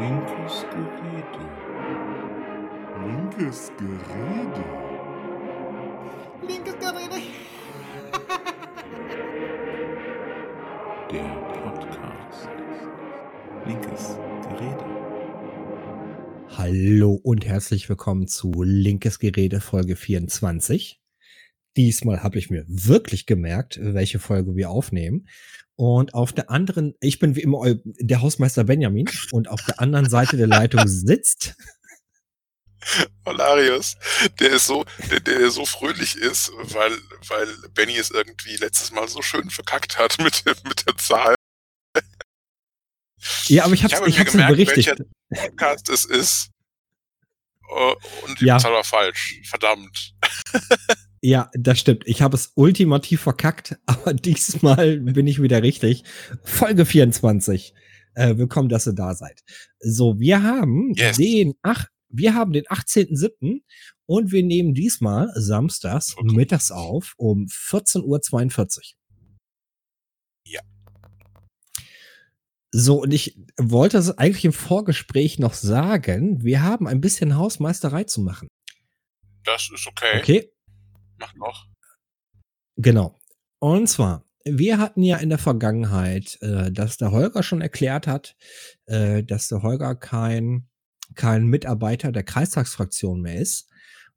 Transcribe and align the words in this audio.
Linkes 0.00 0.64
Gerede. 0.70 1.44
Linkes 3.04 3.70
Gerede. 3.76 4.64
Linkes 6.48 6.74
Gerede. 6.78 7.22
Der 11.10 11.28
Podcast. 11.52 12.48
Linkes 13.66 14.16
Gerede. 14.48 14.86
Hallo 16.56 17.20
und 17.22 17.44
herzlich 17.44 17.90
willkommen 17.90 18.26
zu 18.26 18.62
Linkes 18.62 19.18
Gerede 19.18 19.60
Folge 19.60 19.96
24. 19.96 20.98
Diesmal 21.76 22.22
habe 22.22 22.38
ich 22.38 22.50
mir 22.50 22.64
wirklich 22.66 23.26
gemerkt, 23.26 23.78
welche 23.80 24.18
Folge 24.18 24.56
wir 24.56 24.70
aufnehmen. 24.70 25.28
Und 25.76 26.14
auf 26.14 26.32
der 26.32 26.50
anderen, 26.50 26.94
ich 27.00 27.18
bin 27.20 27.36
wie 27.36 27.40
immer 27.42 27.62
der 27.84 28.20
Hausmeister 28.20 28.64
Benjamin 28.64 29.08
und 29.32 29.48
auf 29.48 29.62
der 29.64 29.80
anderen 29.80 30.10
Seite 30.10 30.36
der 30.36 30.46
Leitung 30.48 30.82
sitzt. 30.86 31.54
Valarius, 33.24 33.96
der 34.40 34.50
ist 34.52 34.66
so, 34.66 34.84
der, 35.10 35.20
der 35.20 35.50
so 35.50 35.64
fröhlich 35.66 36.16
ist, 36.16 36.50
weil, 36.54 36.92
weil 37.28 37.46
Benny 37.74 37.96
es 37.96 38.10
irgendwie 38.10 38.56
letztes 38.56 38.90
Mal 38.90 39.06
so 39.06 39.20
schön 39.22 39.50
verkackt 39.50 39.98
hat 39.98 40.18
mit, 40.18 40.44
der- 40.46 40.56
mit 40.64 40.86
der 40.86 40.96
Zahl. 40.96 41.34
Ja, 43.48 43.64
aber 43.64 43.74
ich 43.74 43.84
habe 43.84 44.08
ich 44.08 44.14
mir 44.16 44.20
hab's 44.20 44.32
gemerkt, 44.32 44.52
berichtigt. 44.52 44.88
welcher 45.28 45.48
Podcast 45.50 45.88
es 45.90 46.04
ist. 46.06 46.48
Äh, 47.68 47.94
Und 48.26 48.40
die 48.40 48.46
Ja. 48.46 48.58
Zahl 48.58 48.72
war 48.72 48.84
falsch. 48.84 49.40
Verdammt. 49.48 50.14
Ja, 51.22 51.50
das 51.52 51.78
stimmt. 51.78 52.04
Ich 52.06 52.22
habe 52.22 52.34
es 52.36 52.52
ultimativ 52.54 53.20
verkackt, 53.20 53.78
aber 53.86 54.14
diesmal 54.14 54.98
bin 55.00 55.26
ich 55.26 55.40
wieder 55.42 55.62
richtig. 55.62 56.04
Folge 56.44 56.86
24. 56.86 57.74
Äh, 58.14 58.36
willkommen, 58.38 58.68
dass 58.68 58.86
ihr 58.86 58.94
da 58.94 59.14
seid. 59.14 59.42
So, 59.80 60.18
wir 60.18 60.42
haben 60.42 60.92
Yes. 60.96 61.16
den 61.16 61.54
ach, 61.62 61.86
wir 62.08 62.34
haben 62.34 62.52
den 62.52 62.64
18.07. 62.64 63.62
und 64.06 64.32
wir 64.32 64.42
nehmen 64.42 64.74
diesmal 64.74 65.30
samstags 65.34 66.12
Vollkommen. 66.12 66.36
mittags 66.36 66.70
auf 66.72 67.14
um 67.18 67.46
14.42 67.46 68.78
Uhr. 68.78 68.82
Ja. 70.46 70.60
So, 72.72 73.02
und 73.02 73.12
ich 73.12 73.38
wollte 73.58 73.98
es 73.98 74.16
eigentlich 74.16 74.44
im 74.44 74.52
Vorgespräch 74.52 75.38
noch 75.38 75.54
sagen, 75.54 76.42
wir 76.42 76.62
haben 76.62 76.88
ein 76.88 77.00
bisschen 77.00 77.36
Hausmeisterei 77.36 78.04
zu 78.04 78.22
machen. 78.22 78.48
Das 79.44 79.70
ist 79.72 79.86
okay. 79.86 80.18
Okay? 80.18 80.52
Mach 81.20 81.34
noch. 81.34 81.66
Genau. 82.76 83.18
Und 83.58 83.88
zwar, 83.88 84.24
wir 84.44 84.78
hatten 84.78 85.02
ja 85.02 85.18
in 85.18 85.28
der 85.28 85.38
Vergangenheit, 85.38 86.38
äh, 86.40 86.72
dass 86.72 86.96
der 86.96 87.12
Holger 87.12 87.42
schon 87.42 87.60
erklärt 87.60 88.06
hat, 88.06 88.36
äh, 88.86 89.22
dass 89.22 89.48
der 89.48 89.62
Holger 89.62 89.94
kein, 89.94 90.68
kein 91.14 91.44
Mitarbeiter 91.46 92.10
der 92.10 92.22
Kreistagsfraktion 92.22 93.20
mehr 93.20 93.38
ist. 93.38 93.68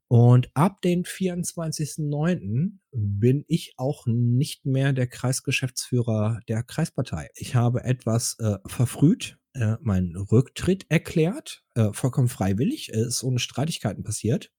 Und 0.08 0.50
ab 0.54 0.80
den 0.82 1.04
24.09. 1.04 2.78
bin 2.92 3.44
ich 3.48 3.74
auch 3.76 4.06
nicht 4.06 4.64
mehr 4.64 4.92
der 4.92 5.08
Kreisgeschäftsführer 5.08 6.40
der 6.48 6.62
Kreispartei. 6.62 7.30
Ich 7.34 7.54
habe 7.54 7.84
etwas 7.84 8.38
äh, 8.38 8.58
verfrüht 8.66 9.38
äh, 9.54 9.76
meinen 9.80 10.16
Rücktritt 10.16 10.86
erklärt, 10.88 11.64
äh, 11.74 11.92
vollkommen 11.92 12.28
freiwillig, 12.28 12.92
äh, 12.92 13.02
ist 13.02 13.22
ohne 13.24 13.38
Streitigkeiten 13.38 14.04
passiert 14.04 14.50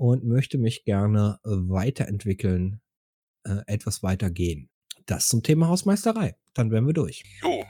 und 0.00 0.24
möchte 0.24 0.56
mich 0.56 0.84
gerne 0.84 1.38
äh, 1.44 1.48
weiterentwickeln, 1.50 2.80
äh, 3.44 3.56
etwas 3.66 4.02
weitergehen. 4.02 4.70
Das 5.04 5.28
zum 5.28 5.42
Thema 5.42 5.68
Hausmeisterei. 5.68 6.36
Dann 6.54 6.70
wären 6.70 6.86
wir 6.86 6.94
durch. 6.94 7.22
Jo. 7.42 7.66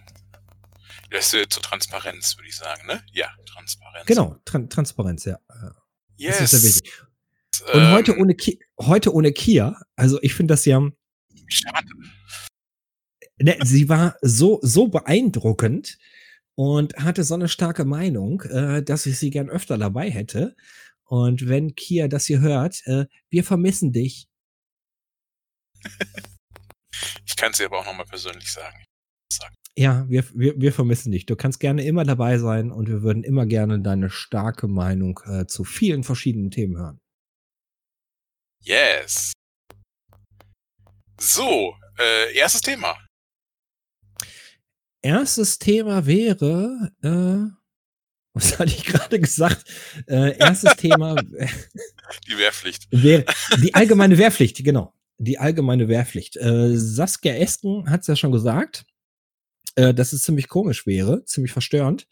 Das 1.10 1.26
ist 1.26 1.34
äh, 1.34 1.48
zur 1.48 1.62
Transparenz, 1.62 2.36
würde 2.36 2.48
ich 2.48 2.56
sagen, 2.56 2.86
ne? 2.86 3.02
Ja, 3.12 3.30
Transparenz. 3.46 4.06
Genau, 4.06 4.36
Tran 4.44 4.70
Transparenz, 4.70 5.24
ja. 5.24 5.38
Äh, 5.48 5.70
Yes. 6.16 6.38
Das 6.38 6.52
ist 6.52 6.60
sehr 6.60 6.68
wichtig. 6.70 6.92
Und 7.74 7.80
Ähm, 7.80 7.90
heute 7.92 8.16
ohne 8.18 8.34
Ki 8.34 8.60
heute 8.78 9.12
ohne 9.12 9.32
Kia, 9.32 9.80
also 9.96 10.18
ich 10.22 10.34
finde 10.34 10.52
das 10.52 10.64
ja, 10.66 10.80
Schade. 11.48 11.88
ne, 13.38 13.56
sie 13.64 13.88
war 13.88 14.16
so 14.22 14.60
so 14.62 14.86
beeindruckend 14.88 15.98
und 16.54 16.94
hatte 16.96 17.24
so 17.24 17.34
eine 17.34 17.48
starke 17.48 17.84
Meinung, 17.86 18.42
äh, 18.42 18.82
dass 18.82 19.06
ich 19.06 19.18
sie 19.18 19.30
gern 19.30 19.48
öfter 19.48 19.78
dabei 19.78 20.10
hätte. 20.10 20.54
Und 21.10 21.48
wenn 21.48 21.74
Kia 21.74 22.06
das 22.06 22.26
hier 22.26 22.40
hört, 22.40 22.86
äh, 22.86 23.06
wir 23.30 23.42
vermissen 23.42 23.92
dich. 23.92 24.28
Ich 27.26 27.34
kann 27.36 27.50
es 27.50 27.58
dir 27.58 27.66
aber 27.66 27.80
auch 27.80 27.86
nochmal 27.86 28.06
persönlich 28.06 28.52
sagen. 28.52 28.84
Ja, 29.76 30.08
wir, 30.08 30.24
wir, 30.34 30.60
wir 30.60 30.72
vermissen 30.72 31.10
dich. 31.10 31.26
Du 31.26 31.34
kannst 31.34 31.58
gerne 31.58 31.84
immer 31.84 32.04
dabei 32.04 32.38
sein 32.38 32.70
und 32.70 32.88
wir 32.88 33.02
würden 33.02 33.24
immer 33.24 33.46
gerne 33.46 33.80
deine 33.80 34.08
starke 34.08 34.68
Meinung 34.68 35.18
äh, 35.24 35.46
zu 35.46 35.64
vielen 35.64 36.04
verschiedenen 36.04 36.52
Themen 36.52 36.76
hören. 36.76 37.00
Yes. 38.62 39.32
So, 41.18 41.74
äh, 41.98 42.36
erstes 42.36 42.60
Thema. 42.60 42.96
Erstes 45.02 45.58
Thema 45.58 46.06
wäre, 46.06 46.92
äh, 47.02 47.59
was 48.34 48.58
hatte 48.58 48.70
ich 48.70 48.84
gerade 48.84 49.20
gesagt? 49.20 49.64
Äh, 50.06 50.36
erstes 50.38 50.76
Thema 50.76 51.16
Die 52.28 52.38
Wehrpflicht. 52.38 52.88
die 52.92 53.74
allgemeine 53.74 54.18
Wehrpflicht, 54.18 54.62
genau. 54.64 54.94
Die 55.18 55.38
allgemeine 55.38 55.88
Wehrpflicht. 55.88 56.36
Äh, 56.36 56.76
Saskia 56.76 57.34
Esken 57.34 57.90
hat 57.90 58.02
es 58.02 58.06
ja 58.06 58.16
schon 58.16 58.32
gesagt, 58.32 58.84
äh, 59.74 59.92
dass 59.92 60.12
es 60.12 60.22
ziemlich 60.22 60.48
komisch 60.48 60.86
wäre, 60.86 61.24
ziemlich 61.24 61.52
verstörend. 61.52 62.06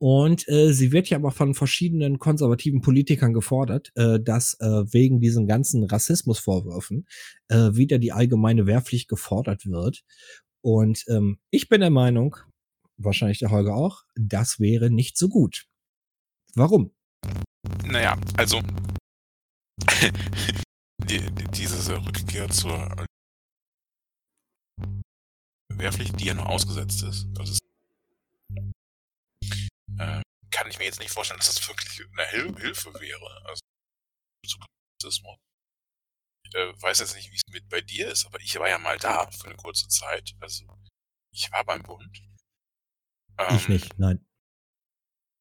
Und 0.00 0.48
äh, 0.48 0.72
sie 0.72 0.92
wird 0.92 1.08
ja 1.08 1.18
aber 1.18 1.32
von 1.32 1.54
verschiedenen 1.54 2.20
konservativen 2.20 2.80
Politikern 2.80 3.32
gefordert, 3.32 3.90
äh, 3.96 4.20
dass 4.20 4.54
äh, 4.60 4.84
wegen 4.92 5.20
diesen 5.20 5.48
ganzen 5.48 5.82
Rassismusvorwürfen 5.82 7.06
äh, 7.48 7.70
wieder 7.72 7.98
die 7.98 8.12
allgemeine 8.12 8.66
Wehrpflicht 8.66 9.08
gefordert 9.08 9.66
wird. 9.66 10.04
Und 10.60 11.04
ähm, 11.08 11.38
ich 11.50 11.68
bin 11.68 11.80
der 11.80 11.90
Meinung, 11.90 12.36
wahrscheinlich 12.98 13.38
der 13.38 13.50
Holger 13.50 13.74
auch, 13.74 14.04
das 14.14 14.60
wäre 14.60 14.90
nicht 14.90 15.16
so 15.16 15.28
gut. 15.28 15.66
Warum? 16.54 16.94
Naja, 17.84 18.18
also 18.36 18.60
die, 21.04 21.30
die, 21.30 21.44
diese 21.52 22.04
Rückkehr 22.04 22.48
zur 22.50 23.06
Wehrpflicht, 25.72 26.18
die 26.20 26.26
ja 26.26 26.34
nur 26.34 26.48
ausgesetzt 26.48 27.02
ist, 27.02 27.26
das 27.34 27.50
ist 27.50 27.60
äh, 29.98 30.22
kann 30.50 30.68
ich 30.70 30.78
mir 30.78 30.84
jetzt 30.84 30.98
nicht 30.98 31.10
vorstellen, 31.10 31.38
dass 31.38 31.54
das 31.54 31.68
wirklich 31.68 32.00
eine 32.12 32.28
Hil 32.30 32.56
Hilfe 32.60 32.92
wäre. 33.00 33.46
Also 33.46 33.60
zu 34.46 34.58
Rassismus. 35.02 35.38
Ich 36.44 36.54
äh, 36.54 36.82
weiß 36.82 37.00
jetzt 37.00 37.14
nicht, 37.14 37.30
wie 37.30 37.36
es 37.36 37.52
mit 37.52 37.68
bei 37.68 37.80
dir 37.80 38.10
ist, 38.10 38.26
aber 38.26 38.40
ich 38.40 38.58
war 38.58 38.68
ja 38.68 38.78
mal 38.78 38.98
da 38.98 39.30
für 39.30 39.46
eine 39.48 39.56
kurze 39.56 39.88
Zeit. 39.88 40.34
Also 40.40 40.64
ich 41.32 41.50
war 41.52 41.64
beim 41.64 41.82
Bund. 41.82 42.22
Ich 43.38 43.66
Ähm, 43.68 43.72
nicht, 43.74 43.98
nein. 43.98 44.24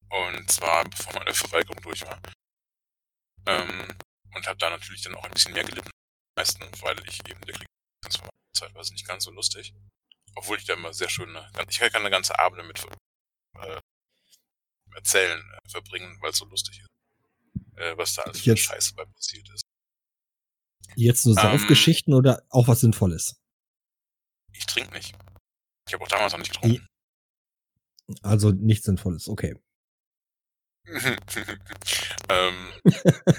und 0.10 0.52
zwar 0.52 0.84
bevor 0.86 1.14
meine 1.14 1.34
Verweigerung 1.34 1.82
durch 1.82 2.02
war. 2.06 2.20
Ähm, 3.46 3.98
und 4.36 4.48
habe 4.48 4.58
da 4.58 4.70
natürlich 4.70 5.02
dann 5.02 5.16
auch 5.16 5.24
ein 5.24 5.32
bisschen 5.32 5.54
mehr 5.54 5.64
gelitten. 5.64 5.90
Meistens, 6.36 6.82
weil 6.84 6.98
ich 7.08 7.20
eben 7.30 7.42
der 7.42 7.56
Krieg 7.56 7.68
zeitweise 8.54 8.94
nicht 8.94 9.08
ganz 9.08 9.24
so 9.24 9.32
lustig. 9.32 9.74
Obwohl 10.36 10.58
ich 10.58 10.66
da 10.66 10.74
immer 10.74 10.94
sehr 10.94 11.10
schöne, 11.10 11.50
ich 11.70 11.80
kann 11.80 11.96
eine 11.96 12.12
ganze 12.12 12.38
Abende 12.38 12.64
mit 12.64 12.84
äh, 13.60 13.80
erzählen, 14.96 15.40
äh, 15.42 15.70
verbringen, 15.70 16.18
weil 16.22 16.32
es 16.32 16.38
so 16.38 16.46
lustig 16.46 16.80
ist. 16.80 16.88
Äh, 17.80 17.98
was 17.98 18.14
da 18.16 18.24
alles 18.24 18.42
für 18.42 18.52
Jetzt- 18.52 18.62
Scheiße 18.64 18.94
bei 18.96 19.06
passiert 19.06 19.50
ist. 19.50 19.64
Jetzt 20.96 21.26
nur 21.26 21.36
Ähm, 21.38 21.44
Saufgeschichten 21.44 22.14
oder 22.14 22.44
auch 22.50 22.68
was 22.68 22.82
Sinnvolles? 22.82 23.42
Ich 24.54 24.66
trinke 24.66 24.94
nicht. 24.94 25.16
Ich 25.88 25.94
habe 25.94 26.04
auch 26.04 26.08
damals 26.08 26.32
noch 26.34 26.40
nicht 26.40 26.52
getrunken. 26.54 26.88
Also 28.22 28.52
nichts 28.52 28.86
Sinnvolles, 28.86 29.28
okay. 29.28 29.56
ähm, 32.30 32.72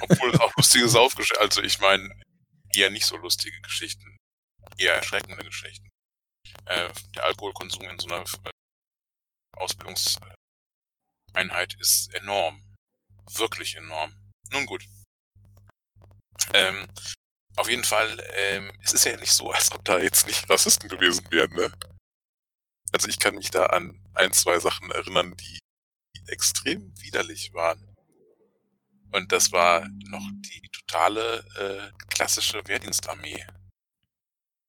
obwohl 0.00 0.34
es 0.34 0.40
auch 0.40 0.54
lustige 0.56 0.88
Saufgeschichten, 0.88 1.42
also 1.42 1.62
ich 1.62 1.80
meine, 1.80 2.10
eher 2.74 2.90
nicht 2.90 3.06
so 3.06 3.16
lustige 3.16 3.58
Geschichten, 3.62 4.18
eher 4.76 4.94
erschreckende 4.94 5.42
Geschichten. 5.42 5.88
Äh, 6.66 6.90
der 7.14 7.24
Alkoholkonsum 7.24 7.88
in 7.88 7.98
so 7.98 8.08
einer 8.08 8.24
äh, 8.44 8.50
Ausbildungseinheit 9.56 11.74
ist 11.80 12.14
enorm. 12.14 12.62
Wirklich 13.32 13.76
enorm. 13.76 14.14
Nun 14.50 14.66
gut. 14.66 14.84
Ähm, 16.54 16.86
auf 17.56 17.68
jeden 17.68 17.84
Fall, 17.84 18.22
ähm, 18.34 18.72
es 18.82 18.92
ist 18.92 19.04
ja 19.04 19.16
nicht 19.16 19.32
so, 19.32 19.50
als 19.50 19.72
ob 19.72 19.84
da 19.84 19.98
jetzt 19.98 20.26
nicht 20.26 20.48
Rassisten 20.48 20.88
gewesen 20.88 21.26
wären, 21.30 21.52
ne? 21.54 21.72
Also 22.92 23.08
ich 23.08 23.18
kann 23.18 23.34
mich 23.34 23.50
da 23.50 23.66
an 23.66 24.00
ein, 24.14 24.32
zwei 24.32 24.58
Sachen 24.58 24.90
erinnern, 24.90 25.34
die 25.36 25.58
extrem 26.26 26.92
widerlich 27.00 27.52
waren. 27.54 27.84
Und 29.12 29.32
das 29.32 29.52
war 29.52 29.88
noch 30.08 30.26
die 30.40 30.68
totale 30.70 31.44
äh, 31.56 32.04
klassische 32.08 32.62
Wehrdienstarmee. 32.66 33.44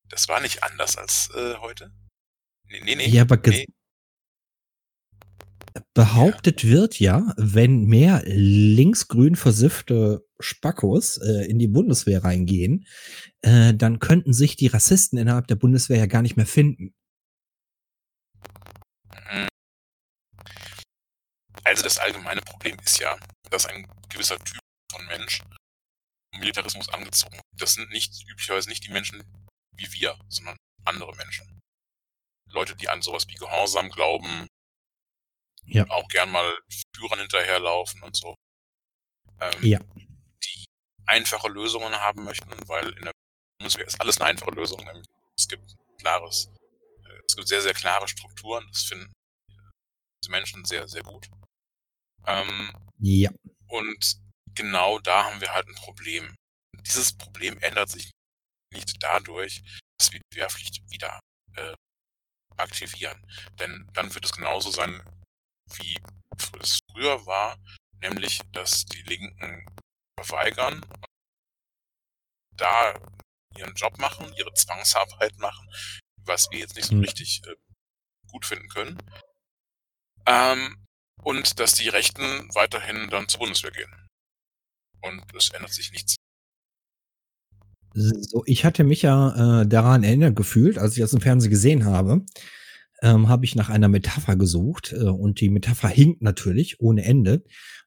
Das 0.07 0.27
war 0.27 0.41
nicht 0.41 0.63
anders 0.63 0.97
als 0.97 1.29
äh, 1.35 1.55
heute. 1.57 1.91
Nee, 2.67 2.81
nee, 2.83 2.95
nee. 2.95 3.09
Ja, 3.09 3.23
aber 3.23 3.37
nee. 3.45 3.65
Behauptet 5.93 6.65
wird 6.65 6.99
ja, 6.99 7.33
wenn 7.37 7.85
mehr 7.85 8.23
linksgrün 8.25 9.35
versiffte 9.35 10.25
Spackos 10.39 11.17
äh, 11.17 11.45
in 11.49 11.59
die 11.59 11.67
Bundeswehr 11.67 12.23
reingehen, 12.23 12.85
äh, 13.41 13.73
dann 13.73 13.99
könnten 13.99 14.33
sich 14.33 14.55
die 14.55 14.67
Rassisten 14.67 15.19
innerhalb 15.19 15.47
der 15.47 15.55
Bundeswehr 15.55 15.97
ja 15.97 16.05
gar 16.05 16.21
nicht 16.21 16.37
mehr 16.37 16.45
finden. 16.45 16.93
Also 21.69 21.83
das 21.83 21.97
allgemeine 21.99 22.41
Problem 22.41 22.77
ist 22.79 22.99
ja, 22.99 23.17
dass 23.51 23.65
ein 23.67 23.87
gewisser 24.09 24.39
Typ 24.39 24.59
von 24.91 25.05
Mensch 25.05 25.41
Militarismus 26.35 26.89
angezogen. 26.89 27.35
wird. 27.35 27.61
Das 27.61 27.73
sind 27.73 27.89
nicht 27.91 28.27
üblicherweise 28.27 28.69
nicht 28.69 28.83
die 28.85 28.91
Menschen 28.91 29.23
wie 29.75 29.91
wir, 29.93 30.19
sondern 30.29 30.57
andere 30.85 31.15
Menschen. 31.15 31.59
Leute, 32.51 32.75
die 32.75 32.89
an 32.89 33.01
sowas 33.01 33.27
wie 33.27 33.35
Gehorsam 33.35 33.89
glauben, 33.89 34.47
Ja. 35.65 35.87
auch 35.89 36.07
gern 36.07 36.31
mal 36.31 36.57
Führern 36.95 37.19
hinterherlaufen 37.19 38.01
und 38.01 38.15
so. 38.15 38.35
Ähm, 39.39 39.63
Ja. 39.63 39.79
Die 40.43 40.65
einfache 41.05 41.47
Lösungen 41.49 41.93
haben 41.93 42.23
möchten, 42.23 42.49
weil 42.67 42.89
in 42.93 43.03
der 43.03 43.11
Bundeswehr 43.59 43.85
ist 43.85 43.99
alles 44.01 44.17
eine 44.19 44.29
einfache 44.31 44.51
Lösung. 44.51 44.83
nämlich 44.83 45.05
Es 45.37 45.47
gibt 45.47 45.75
klares, 45.99 46.49
äh, 47.05 47.19
es 47.27 47.35
gibt 47.35 47.47
sehr, 47.47 47.61
sehr 47.61 47.73
klare 47.73 48.07
Strukturen. 48.07 48.67
Das 48.71 48.83
finden 48.83 49.11
diese 50.23 50.31
Menschen 50.31 50.65
sehr, 50.65 50.87
sehr 50.87 51.03
gut. 51.03 51.29
Ähm, 52.27 52.71
Ja. 52.99 53.31
und 53.67 54.17
genau 54.55 54.99
da 54.99 55.25
haben 55.25 55.41
wir 55.41 55.53
halt 55.53 55.67
ein 55.67 55.75
Problem. 55.75 56.35
Dieses 56.81 57.13
Problem 57.17 57.57
ändert 57.59 57.89
sich 57.89 58.11
nicht 58.73 59.01
dadurch, 59.01 59.61
dass 59.97 60.11
wir 60.11 60.19
die 60.31 60.37
Wehrpflicht 60.37 60.81
wieder 60.91 61.19
äh, 61.55 61.73
aktivieren. 62.57 63.19
Denn 63.59 63.87
dann 63.93 64.13
wird 64.13 64.25
es 64.25 64.31
genauso 64.33 64.69
sein, 64.71 65.01
wie 65.75 65.97
es 66.59 66.79
früher 66.91 67.25
war, 67.25 67.57
nämlich, 68.01 68.39
dass 68.51 68.85
die 68.85 69.01
Linken 69.03 69.65
verweigern, 70.19 70.85
da 72.55 72.93
ihren 73.57 73.73
Job 73.75 73.97
machen, 73.97 74.33
ihre 74.37 74.53
Zwangsarbeit 74.53 75.37
machen, 75.37 75.69
was 76.17 76.49
wir 76.51 76.59
jetzt 76.59 76.75
nicht 76.75 76.87
so 76.87 76.95
Hm. 76.95 77.01
richtig 77.01 77.41
äh, 77.47 77.55
gut 78.27 78.45
finden 78.45 78.67
können. 78.69 78.97
Ähm, 80.25 80.85
und 81.23 81.59
dass 81.59 81.73
die 81.73 81.89
Rechten 81.89 82.49
weiterhin 82.53 83.09
dann 83.09 83.27
zur 83.27 83.39
Bundeswehr 83.39 83.71
gehen. 83.71 83.93
Und 85.01 85.23
es 85.35 85.49
ändert 85.51 85.73
sich 85.73 85.91
nichts. 85.91 86.15
So, 87.93 88.43
ich 88.45 88.65
hatte 88.65 88.83
mich 88.83 89.01
ja 89.01 89.61
äh, 89.61 89.67
daran 89.67 90.03
erinnert 90.03 90.35
gefühlt, 90.35 90.77
als 90.77 90.93
ich 90.93 91.01
das 91.01 91.13
im 91.13 91.21
Fernsehen 91.21 91.49
gesehen 91.49 91.85
habe, 91.85 92.23
ähm, 93.01 93.29
habe 93.29 93.45
ich 93.45 93.55
nach 93.55 93.69
einer 93.69 93.87
Metapher 93.87 94.35
gesucht 94.35 94.93
äh, 94.93 95.05
und 95.05 95.41
die 95.41 95.49
Metapher 95.49 95.89
hinkt 95.89 96.21
natürlich 96.21 96.79
ohne 96.79 97.03
Ende. 97.03 97.43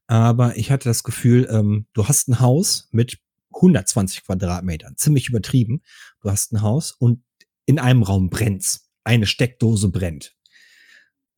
Aber 0.06 0.56
ich 0.56 0.70
hatte 0.70 0.88
das 0.88 1.04
Gefühl, 1.04 1.48
ähm, 1.50 1.86
du 1.92 2.08
hast 2.08 2.28
ein 2.28 2.40
Haus 2.40 2.88
mit 2.90 3.18
120 3.54 4.24
Quadratmetern, 4.24 4.96
ziemlich 4.96 5.28
übertrieben. 5.28 5.82
Du 6.20 6.30
hast 6.30 6.52
ein 6.52 6.62
Haus 6.62 6.92
und 6.92 7.22
in 7.66 7.78
einem 7.78 8.02
Raum 8.02 8.28
brennt's. 8.28 8.90
Eine 9.04 9.26
Steckdose 9.26 9.88
brennt. 9.88 10.34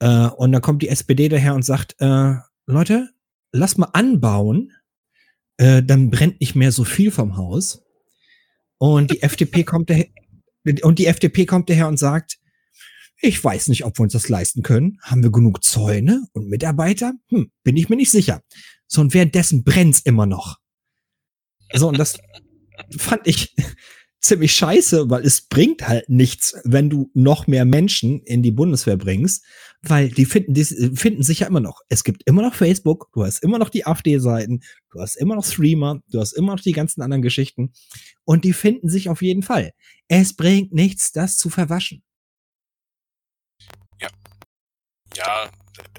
Äh, 0.01 0.29
und 0.29 0.53
dann 0.53 0.63
kommt 0.63 0.83
die 0.83 0.89
SPD 0.89 1.29
daher 1.29 1.55
und 1.55 1.65
sagt, 1.65 1.97
äh, 2.01 2.35
Leute, 2.67 3.11
lass 3.53 3.77
mal 3.77 3.91
anbauen, 3.93 4.73
äh, 5.57 5.83
dann 5.83 6.11
brennt 6.11 6.41
nicht 6.41 6.55
mehr 6.55 6.73
so 6.73 6.85
viel 6.85 7.11
vom 7.11 7.37
Haus. 7.37 7.83
Und 8.79 9.11
die 9.11 9.23
FDP 9.23 9.65
kommt 9.65 9.91
daher, 9.91 10.07
und 10.83 10.99
die 10.99 11.07
FDP 11.07 11.47
kommt 11.47 11.69
daher 11.69 11.89
und 11.89 11.99
sagt, 11.99 12.39
ich 13.21 13.43
weiß 13.43 13.69
nicht, 13.69 13.85
ob 13.85 13.99
wir 13.99 14.03
uns 14.03 14.13
das 14.13 14.29
leisten 14.29 14.63
können. 14.63 14.99
Haben 15.03 15.23
wir 15.23 15.31
genug 15.31 15.63
Zäune 15.63 16.27
und 16.33 16.49
Mitarbeiter? 16.49 17.13
Hm, 17.29 17.51
bin 17.63 17.77
ich 17.77 17.89
mir 17.89 17.97
nicht 17.97 18.11
sicher. 18.11 18.43
So, 18.87 19.01
und 19.01 19.15
währenddessen 19.15 19.65
brennt's 19.65 20.01
immer 20.01 20.27
noch. 20.27 20.59
So, 21.73 21.89
und 21.89 21.99
das 21.99 22.19
fand 22.99 23.27
ich 23.27 23.55
ziemlich 24.21 24.55
scheiße, 24.55 25.11
weil 25.11 25.25
es 25.25 25.43
bringt 25.43 25.87
halt 25.87 26.09
nichts, 26.09 26.57
wenn 26.65 26.91
du 26.91 27.11
noch 27.15 27.47
mehr 27.47 27.65
Menschen 27.65 28.23
in 28.23 28.43
die 28.43 28.51
Bundeswehr 28.51 28.97
bringst, 28.97 29.45
weil 29.89 30.11
die 30.11 30.25
finden, 30.25 30.55
die 30.55 30.65
finden 30.65 31.23
sich 31.23 31.41
ja 31.41 31.47
immer 31.47 31.61
noch. 31.61 31.81
Es 31.89 32.05
gibt 32.05 32.23
immer 32.27 32.43
noch 32.43 32.55
Facebook, 32.55 33.11
du 33.13 33.25
hast 33.25 33.43
immer 33.43 33.59
noch 33.59 33.71
die 33.71 33.87
AfD-Seiten, 33.87 34.63
du 34.91 35.01
hast 35.01 35.17
immer 35.17 35.37
noch 35.37 35.45
Streamer, 35.45 36.01
du 36.09 36.21
hast 36.21 36.33
immer 36.33 36.55
noch 36.55 36.63
die 36.63 36.73
ganzen 36.73 37.03
anderen 37.03 37.23
Geschichten 37.23 37.73
und 38.25 38.45
die 38.45 38.53
finden 38.53 38.89
sich 38.89 39.09
auf 39.09 39.23
jeden 39.23 39.43
Fall. 39.43 39.73
Es 40.09 40.35
bringt 40.37 40.73
nichts, 40.73 41.13
das 41.13 41.37
zu 41.37 41.51
verwaschen. 41.51 42.03
Ja, 45.17 45.49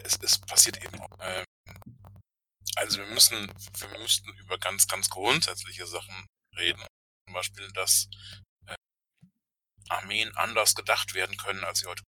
es, 0.03 0.17
es 0.21 0.39
passiert 0.39 0.83
eben. 0.83 0.99
auch. 0.99 1.09
Ähm, 1.21 1.45
also 2.75 2.97
wir 2.97 3.05
müssen, 3.07 3.47
wir 3.77 3.99
müssten 3.99 4.29
über 4.39 4.57
ganz, 4.57 4.87
ganz 4.87 5.09
grundsätzliche 5.09 5.87
Sachen 5.87 6.27
reden. 6.57 6.85
Zum 7.25 7.33
Beispiel, 7.33 7.71
dass 7.73 8.09
äh, 8.67 8.75
Armeen 9.89 10.35
anders 10.35 10.75
gedacht 10.75 11.13
werden 11.13 11.37
können, 11.37 11.63
als 11.63 11.79
sie 11.79 11.87
heute. 11.87 12.03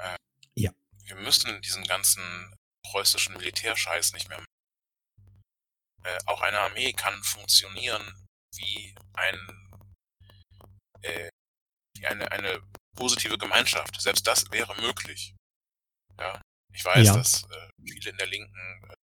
Äh, 0.00 0.16
Ja. 0.56 0.72
Wir 1.04 1.16
müssen 1.16 1.60
diesen 1.62 1.84
ganzen 1.84 2.54
preußischen 2.84 3.36
Militärscheiß 3.36 4.12
nicht 4.12 4.28
mehr 4.28 4.38
machen. 4.38 4.46
Äh, 6.04 6.18
auch 6.26 6.40
eine 6.40 6.60
Armee 6.60 6.92
kann 6.92 7.22
funktionieren 7.22 8.26
wie 8.56 8.94
ein 9.14 9.70
äh, 11.02 11.28
wie 11.96 12.06
eine, 12.06 12.30
eine 12.32 12.62
positive 12.96 13.38
Gemeinschaft. 13.38 14.00
Selbst 14.00 14.26
das 14.26 14.50
wäre 14.50 14.74
möglich. 14.80 15.34
Ja, 16.18 16.40
ich 16.72 16.84
weiß, 16.84 17.06
Ja. 17.06 17.16
dass 17.16 17.44
äh, 17.50 17.68
viele 17.84 18.10
in 18.10 18.16
der 18.16 18.26
Linken 18.26 18.84
äh, 18.90 18.94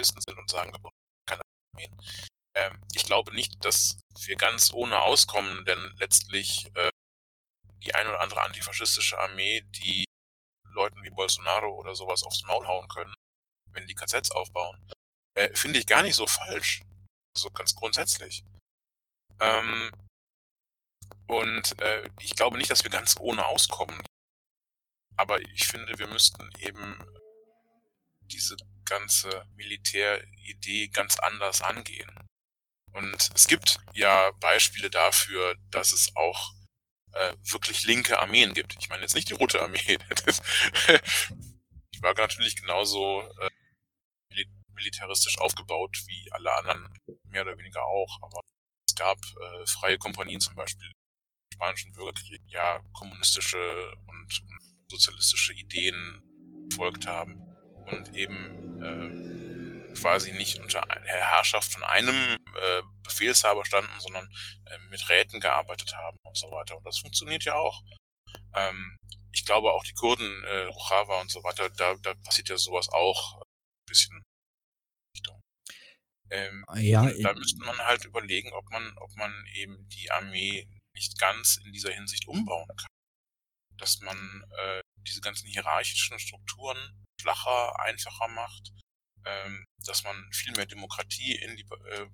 Wissen 0.00 0.20
sind 0.20 0.38
und 0.38 0.50
sagen, 0.50 0.72
wir 0.72 0.78
brauchen 0.78 0.94
keine 1.28 1.42
Armeen. 1.74 1.96
Ähm, 2.56 2.82
ich 2.94 3.04
glaube 3.04 3.32
nicht, 3.34 3.64
dass 3.64 4.00
wir 4.26 4.36
ganz 4.36 4.72
ohne 4.72 5.00
auskommen, 5.00 5.64
denn 5.66 5.94
letztlich 5.98 6.66
äh, 6.74 6.90
die 7.84 7.94
eine 7.94 8.10
oder 8.10 8.20
andere 8.20 8.42
antifaschistische 8.42 9.18
Armee, 9.18 9.62
die 9.62 10.04
Leuten 10.72 11.02
wie 11.02 11.10
Bolsonaro 11.10 11.74
oder 11.74 11.94
sowas 11.94 12.22
aufs 12.22 12.42
Maul 12.44 12.66
hauen 12.66 12.88
können, 12.88 13.14
wenn 13.72 13.86
die 13.86 13.94
KZs 13.94 14.30
aufbauen, 14.30 14.78
äh, 15.34 15.54
finde 15.54 15.78
ich 15.78 15.86
gar 15.86 16.02
nicht 16.02 16.16
so 16.16 16.26
falsch. 16.26 16.82
So 17.36 17.50
ganz 17.50 17.74
grundsätzlich. 17.74 18.44
Ähm, 19.38 19.92
und 21.26 21.80
äh, 21.80 22.08
ich 22.20 22.34
glaube 22.34 22.58
nicht, 22.58 22.70
dass 22.70 22.82
wir 22.82 22.90
ganz 22.90 23.16
ohne 23.20 23.46
auskommen. 23.46 24.02
Aber 25.16 25.40
ich 25.40 25.66
finde, 25.66 25.98
wir 25.98 26.08
müssten 26.08 26.50
eben 26.58 26.98
diese 28.22 28.56
ganze 28.84 29.44
Militäridee 29.54 30.88
ganz 30.88 31.18
anders 31.18 31.62
angehen. 31.62 32.10
Und 32.92 33.30
es 33.34 33.46
gibt 33.46 33.78
ja 33.94 34.32
Beispiele 34.40 34.90
dafür, 34.90 35.54
dass 35.70 35.92
es 35.92 36.14
auch 36.16 36.52
äh, 37.12 37.34
wirklich 37.42 37.84
linke 37.84 38.18
Armeen 38.18 38.54
gibt. 38.54 38.76
Ich 38.78 38.88
meine 38.88 39.02
jetzt 39.02 39.14
nicht 39.14 39.28
die 39.30 39.34
Rote 39.34 39.60
Armee. 39.60 39.98
Das, 40.24 40.42
die 41.94 42.02
war 42.02 42.14
natürlich 42.14 42.56
genauso 42.56 43.22
äh, 43.40 43.50
mili- 44.32 44.48
militaristisch 44.74 45.38
aufgebaut 45.38 45.96
wie 46.06 46.32
alle 46.32 46.52
anderen, 46.54 46.88
mehr 47.24 47.42
oder 47.42 47.58
weniger 47.58 47.84
auch. 47.84 48.18
Aber 48.22 48.40
es 48.88 48.94
gab 48.94 49.18
äh, 49.18 49.66
freie 49.66 49.98
Kompanien 49.98 50.40
zum 50.40 50.54
Beispiel 50.54 50.86
im 50.86 51.54
Spanischen 51.54 51.92
Bürgerkrieg, 51.92 52.42
ja 52.46 52.80
kommunistische 52.92 53.92
und, 54.06 54.42
und 54.48 54.60
sozialistische 54.90 55.52
Ideen 55.54 56.22
verfolgt 56.70 57.06
haben 57.06 57.42
und 57.90 58.14
eben 58.16 58.82
äh, 58.82 59.49
quasi 59.94 60.32
nicht 60.32 60.58
unter 60.58 60.80
der 60.82 61.30
Herrschaft 61.30 61.72
von 61.72 61.82
einem 61.84 62.14
äh, 62.14 62.82
Befehlshaber 63.02 63.64
standen, 63.64 64.00
sondern 64.00 64.28
äh, 64.66 64.78
mit 64.90 65.08
Räten 65.08 65.40
gearbeitet 65.40 65.94
haben 65.96 66.16
und 66.24 66.36
so 66.36 66.50
weiter. 66.50 66.76
Und 66.76 66.84
das 66.86 66.98
funktioniert 66.98 67.44
ja 67.44 67.54
auch. 67.54 67.82
Ähm, 68.54 68.96
ich 69.32 69.44
glaube 69.44 69.72
auch 69.72 69.84
die 69.84 69.94
Kurden, 69.94 70.44
äh, 70.44 70.64
Rojava 70.64 71.20
und 71.20 71.30
so 71.30 71.42
weiter, 71.44 71.70
da, 71.70 71.94
da 71.96 72.14
passiert 72.14 72.48
ja 72.48 72.58
sowas 72.58 72.88
auch 72.88 73.36
ein 73.36 73.42
bisschen 73.88 74.22
Richtung. 75.16 75.40
Ähm, 76.30 76.64
Ja, 76.76 77.10
da 77.10 77.34
müsste 77.34 77.64
man 77.64 77.78
halt 77.78 78.04
überlegen, 78.04 78.52
ob 78.52 78.68
man, 78.70 78.96
ob 78.98 79.14
man 79.16 79.32
eben 79.54 79.88
die 79.88 80.10
Armee 80.10 80.68
nicht 80.94 81.18
ganz 81.18 81.56
in 81.64 81.72
dieser 81.72 81.92
Hinsicht 81.92 82.26
umbauen 82.26 82.68
kann. 82.76 82.90
Dass 83.78 84.00
man 84.00 84.44
äh, 84.58 84.80
diese 85.06 85.20
ganzen 85.20 85.48
hierarchischen 85.48 86.18
Strukturen 86.18 87.04
flacher, 87.20 87.78
einfacher 87.80 88.28
macht, 88.28 88.72
ähm, 89.24 89.64
dass 89.86 90.04
man 90.04 90.30
viel 90.32 90.52
mehr 90.52 90.66
Demokratie 90.66 91.34
in 91.36 91.56
die 91.56 91.62
äh, 91.90 92.06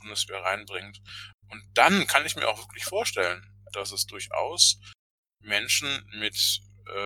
Bundeswehr 0.00 0.40
reinbringt. 0.42 1.00
Und 1.48 1.62
dann 1.74 2.06
kann 2.06 2.26
ich 2.26 2.36
mir 2.36 2.48
auch 2.48 2.58
wirklich 2.58 2.84
vorstellen, 2.84 3.42
dass 3.72 3.92
es 3.92 4.06
durchaus 4.06 4.80
Menschen 5.40 6.04
mit 6.18 6.60
äh, 6.86 7.04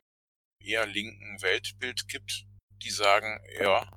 eher 0.64 0.86
linken 0.86 1.40
Weltbild 1.42 2.08
gibt, 2.08 2.44
die 2.82 2.90
sagen, 2.90 3.40
ja, 3.60 3.90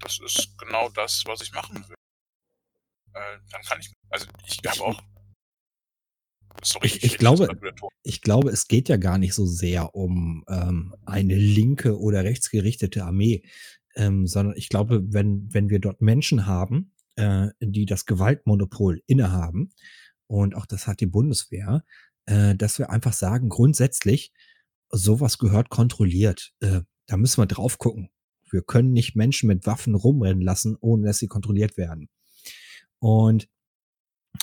das 0.00 0.18
ist 0.20 0.56
genau 0.58 0.88
das, 0.90 1.24
was 1.26 1.40
ich 1.42 1.52
machen 1.52 1.88
will. 1.88 1.96
Äh, 3.14 3.38
dann 3.50 3.62
kann 3.62 3.80
ich, 3.80 3.92
also 4.10 4.26
ich 4.46 4.58
habe 4.66 4.82
auch 4.82 5.02
Sorry, 6.64 6.86
Ich- 6.86 7.02
ich 7.02 7.18
glaube-. 7.18 7.48
Ich 8.04 8.20
glaube, 8.20 8.50
es 8.50 8.68
geht 8.68 8.88
ja 8.88 8.96
gar 8.96 9.18
nicht 9.18 9.34
so 9.34 9.46
sehr 9.46 9.94
um 9.94 10.44
ähm, 10.48 10.94
eine 11.06 11.34
linke 11.36 11.98
oder 11.98 12.24
rechtsgerichtete 12.24 13.04
Armee, 13.04 13.42
ähm, 13.96 14.26
sondern 14.26 14.56
ich 14.56 14.68
glaube, 14.68 15.02
wenn, 15.12 15.52
wenn 15.52 15.70
wir 15.70 15.78
dort 15.78 16.00
Menschen 16.00 16.46
haben, 16.46 16.92
äh, 17.16 17.48
die 17.60 17.86
das 17.86 18.06
Gewaltmonopol 18.06 19.02
innehaben, 19.06 19.72
und 20.26 20.54
auch 20.54 20.66
das 20.66 20.86
hat 20.86 21.00
die 21.00 21.06
Bundeswehr, 21.06 21.84
äh, 22.26 22.54
dass 22.54 22.78
wir 22.78 22.90
einfach 22.90 23.12
sagen, 23.12 23.48
grundsätzlich, 23.48 24.32
sowas 24.90 25.38
gehört 25.38 25.68
kontrolliert. 25.68 26.52
Äh, 26.60 26.82
da 27.06 27.16
müssen 27.16 27.40
wir 27.40 27.46
drauf 27.46 27.78
gucken. 27.78 28.10
Wir 28.50 28.62
können 28.62 28.92
nicht 28.92 29.16
Menschen 29.16 29.46
mit 29.46 29.66
Waffen 29.66 29.94
rumrennen 29.94 30.42
lassen, 30.42 30.76
ohne 30.80 31.06
dass 31.06 31.18
sie 31.18 31.26
kontrolliert 31.26 31.76
werden. 31.76 32.08
Und 32.98 33.48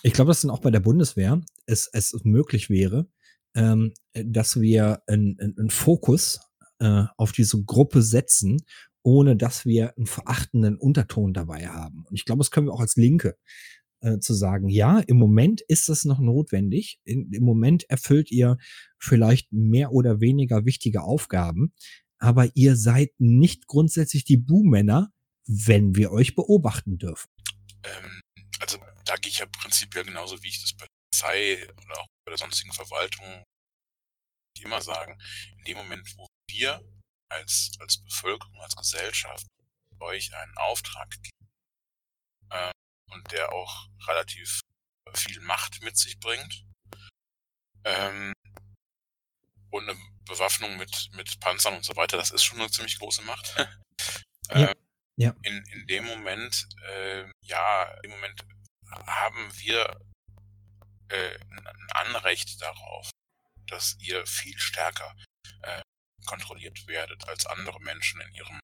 ich 0.03 0.13
glaube, 0.13 0.29
dass 0.29 0.41
dann 0.41 0.51
auch 0.51 0.62
bei 0.62 0.72
der 0.72 0.79
Bundeswehr 0.79 1.41
es, 1.65 1.89
es 1.94 2.13
möglich 2.24 2.70
wäre, 2.70 3.08
ähm, 3.56 3.94
dass 4.13 4.60
wir 4.60 5.01
einen 5.08 5.39
einen 5.39 5.70
Fokus 5.70 6.39
äh, 6.79 7.06
auf 7.18 7.32
diese 7.32 7.63
Gruppe 7.63 8.01
setzen, 8.01 8.58
ohne 9.03 9.36
dass 9.36 9.65
wir 9.65 9.96
einen 9.98 10.06
verachtenden 10.06 10.77
Unterton 10.77 11.34
dabei 11.34 11.68
haben. 11.68 12.06
Und 12.06 12.15
ich 12.15 12.25
glaube, 12.25 12.39
das 12.39 12.51
können 12.51 12.68
wir 12.68 12.74
auch 12.74 12.82
als 12.82 12.96
Linke 12.96 13.38
äh, 14.01 14.20
zu 14.20 14.34
sagen, 14.34 14.70
ja, 14.70 15.00
im 15.00 15.18
Moment 15.18 15.62
ist 15.62 15.89
das 15.89 16.06
noch 16.06 16.20
notwendig. 16.20 17.00
In, 17.03 17.32
Im 17.34 17.44
Moment 17.44 17.89
erfüllt 17.89 18.32
ihr 18.32 18.58
vielleicht 18.98 19.51
mehr 19.51 19.91
oder 19.91 20.22
weniger 20.22 20.65
wichtige 20.65 21.03
Aufgaben, 21.03 21.74
aber 22.18 22.50
ihr 22.56 22.75
seid 22.75 23.12
nicht 23.18 23.68
grundsätzlich 23.68 24.25
die 24.25 24.38
Buhmänner, 24.38 25.12
wenn 25.46 25.96
wir 25.96 26.12
euch 26.12 26.36
beobachten 26.36 26.98
dürfen. 26.98 27.29
Ähm, 27.84 28.22
also 28.60 28.77
da 29.06 29.15
gehe 29.15 29.32
ich 29.32 29.39
ja 29.39 29.46
prinzipiell 29.46 30.03
genauso, 30.03 30.41
wie 30.44 30.50
ich 30.50 30.62
das 30.62 30.74
bei 30.74 30.86
der 30.86 30.89
Polizei 31.12 31.74
oder 31.74 32.01
auch 32.01 32.08
bei 32.25 32.32
der 32.32 32.38
sonstigen 32.38 32.74
Verwaltung 32.74 33.44
immer 34.62 34.82
sagen, 34.82 35.18
in 35.58 35.63
dem 35.63 35.77
Moment, 35.77 36.06
wo 36.18 36.27
wir 36.50 36.82
als, 37.29 37.71
als 37.79 38.03
Bevölkerung, 38.03 38.59
als 38.62 38.75
Gesellschaft 38.75 39.45
euch 40.00 40.33
einen 40.33 40.57
Auftrag 40.57 41.09
geben 41.12 41.50
ähm, 42.51 42.71
und 43.12 43.31
der 43.31 43.51
auch 43.51 43.88
relativ 44.07 44.62
viel 45.13 45.39
Macht 45.41 45.81
mit 45.81 45.98
sich 45.98 46.19
bringt 46.19 46.65
ähm, 47.83 48.33
und 49.71 49.89
eine 49.89 50.00
Bewaffnung 50.25 50.77
mit, 50.77 51.09
mit 51.13 51.39
Panzern 51.39 51.75
und 51.75 51.86
so 51.86 51.95
weiter, 51.95 52.17
das 52.17 52.31
ist 52.31 52.43
schon 52.43 52.59
eine 52.59 52.69
ziemlich 52.71 53.00
große 53.00 53.21
Macht. 53.24 53.55
Ja, 54.51 54.69
Ähm, 54.69 54.75
ja. 55.15 55.36
In, 55.43 55.63
in 55.65 55.86
dem 55.86 56.05
Moment, 56.05 56.67
ähm, 56.88 57.31
ja, 57.41 57.83
im 58.01 58.09
Moment 58.09 58.43
haben 59.05 59.51
wir 59.59 60.00
äh, 61.09 61.38
ein 61.51 61.67
ein 61.67 61.91
Anrecht 61.91 62.59
darauf, 62.59 63.12
dass 63.67 63.95
ihr 64.00 64.25
viel 64.25 64.57
stärker 64.57 65.15
äh, 65.62 65.81
kontrolliert 66.25 66.88
werdet 66.88 67.27
als 67.27 67.45
andere 67.45 67.79
Menschen 67.81 68.21
in 68.21 68.33
ihrem, 68.33 68.59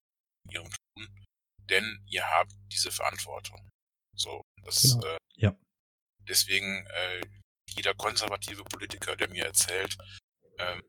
in 0.46 0.52
ihrem 0.52 0.70
Tun, 0.70 1.26
denn 1.70 2.04
ihr 2.08 2.26
habt 2.30 2.54
diese 2.72 2.92
Verantwortung. 2.92 3.70
So, 4.16 4.42
das, 4.64 4.82
Genau. 4.82 5.08
äh, 5.08 5.18
Ja. 5.36 5.58
deswegen 6.28 6.86
äh, 6.88 7.22
jeder 7.70 7.94
konservative 7.96 8.64
Politiker, 8.64 9.16
der 9.16 9.30
mir 9.30 9.46
erzählt, 9.46 9.98
ähm, 10.60 10.82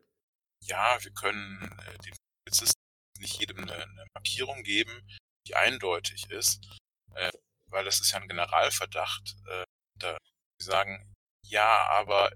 ja, 0.62 1.02
wir 1.02 1.12
können 1.12 1.62
äh, 1.86 1.98
den 1.98 2.14
Polizisten 2.44 2.80
nicht 3.18 3.38
jedem 3.40 3.58
eine, 3.60 3.74
eine 3.74 4.06
Markierung 4.14 4.62
geben, 4.62 5.06
die 5.46 5.54
eindeutig 5.56 6.30
ist, 6.30 6.64
äh, 7.14 7.30
weil 7.70 7.84
das 7.84 8.00
ist 8.00 8.12
ja 8.12 8.18
ein 8.20 8.28
Generalverdacht. 8.28 9.36
Äh, 9.48 9.64
da 9.98 10.18
die 10.60 10.64
sagen, 10.64 11.12
ja, 11.46 11.86
aber 11.88 12.32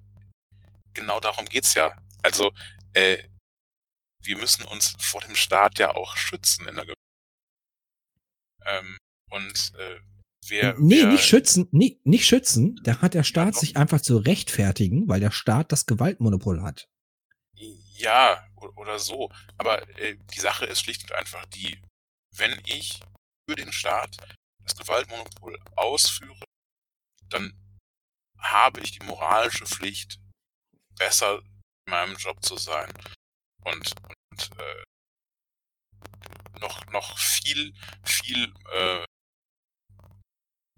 genau 0.94 1.20
darum 1.20 1.46
geht's 1.46 1.74
ja. 1.74 1.96
Also 2.22 2.52
äh, 2.94 3.28
wir 4.22 4.38
müssen 4.38 4.64
uns 4.64 4.96
vor 5.00 5.20
dem 5.20 5.34
Staat 5.34 5.78
ja 5.78 5.94
auch 5.94 6.16
schützen 6.16 6.68
in 6.68 6.76
der 6.76 6.86
Ge 6.86 6.94
ähm, 8.66 8.98
und 9.30 9.72
äh, 9.78 10.00
wer, 10.46 10.74
nee, 10.78 11.02
wer 11.02 11.06
nicht 11.06 11.24
schützen, 11.24 11.68
nee, 11.72 12.00
nicht 12.04 12.26
schützen. 12.26 12.80
Da 12.84 13.00
hat 13.00 13.14
der 13.14 13.24
Staat 13.24 13.54
sich 13.56 13.76
einfach 13.76 14.00
zu 14.00 14.18
rechtfertigen, 14.18 15.08
weil 15.08 15.20
der 15.20 15.30
Staat 15.30 15.72
das 15.72 15.86
Gewaltmonopol 15.86 16.62
hat. 16.62 16.88
Ja, 17.54 18.46
oder 18.76 18.98
so. 18.98 19.30
Aber 19.58 19.88
äh, 19.98 20.16
die 20.34 20.40
Sache 20.40 20.66
ist 20.66 20.80
schlicht 20.80 21.04
und 21.04 21.12
einfach 21.12 21.44
die, 21.46 21.80
wenn 22.36 22.60
ich 22.66 23.00
für 23.48 23.56
den 23.56 23.72
Staat 23.72 24.16
das 24.62 24.76
Gewaltmonopol 24.76 25.58
ausführe, 25.76 26.44
dann 27.28 27.54
habe 28.38 28.80
ich 28.80 28.92
die 28.92 29.04
moralische 29.04 29.66
Pflicht, 29.66 30.18
besser 30.96 31.40
in 31.40 31.90
meinem 31.90 32.16
Job 32.16 32.44
zu 32.44 32.56
sein 32.56 32.90
und, 33.64 33.94
und 34.30 34.50
äh, 34.58 34.84
noch, 36.60 36.86
noch 36.86 37.18
viel, 37.18 37.74
viel 38.04 38.52
äh, 38.72 39.04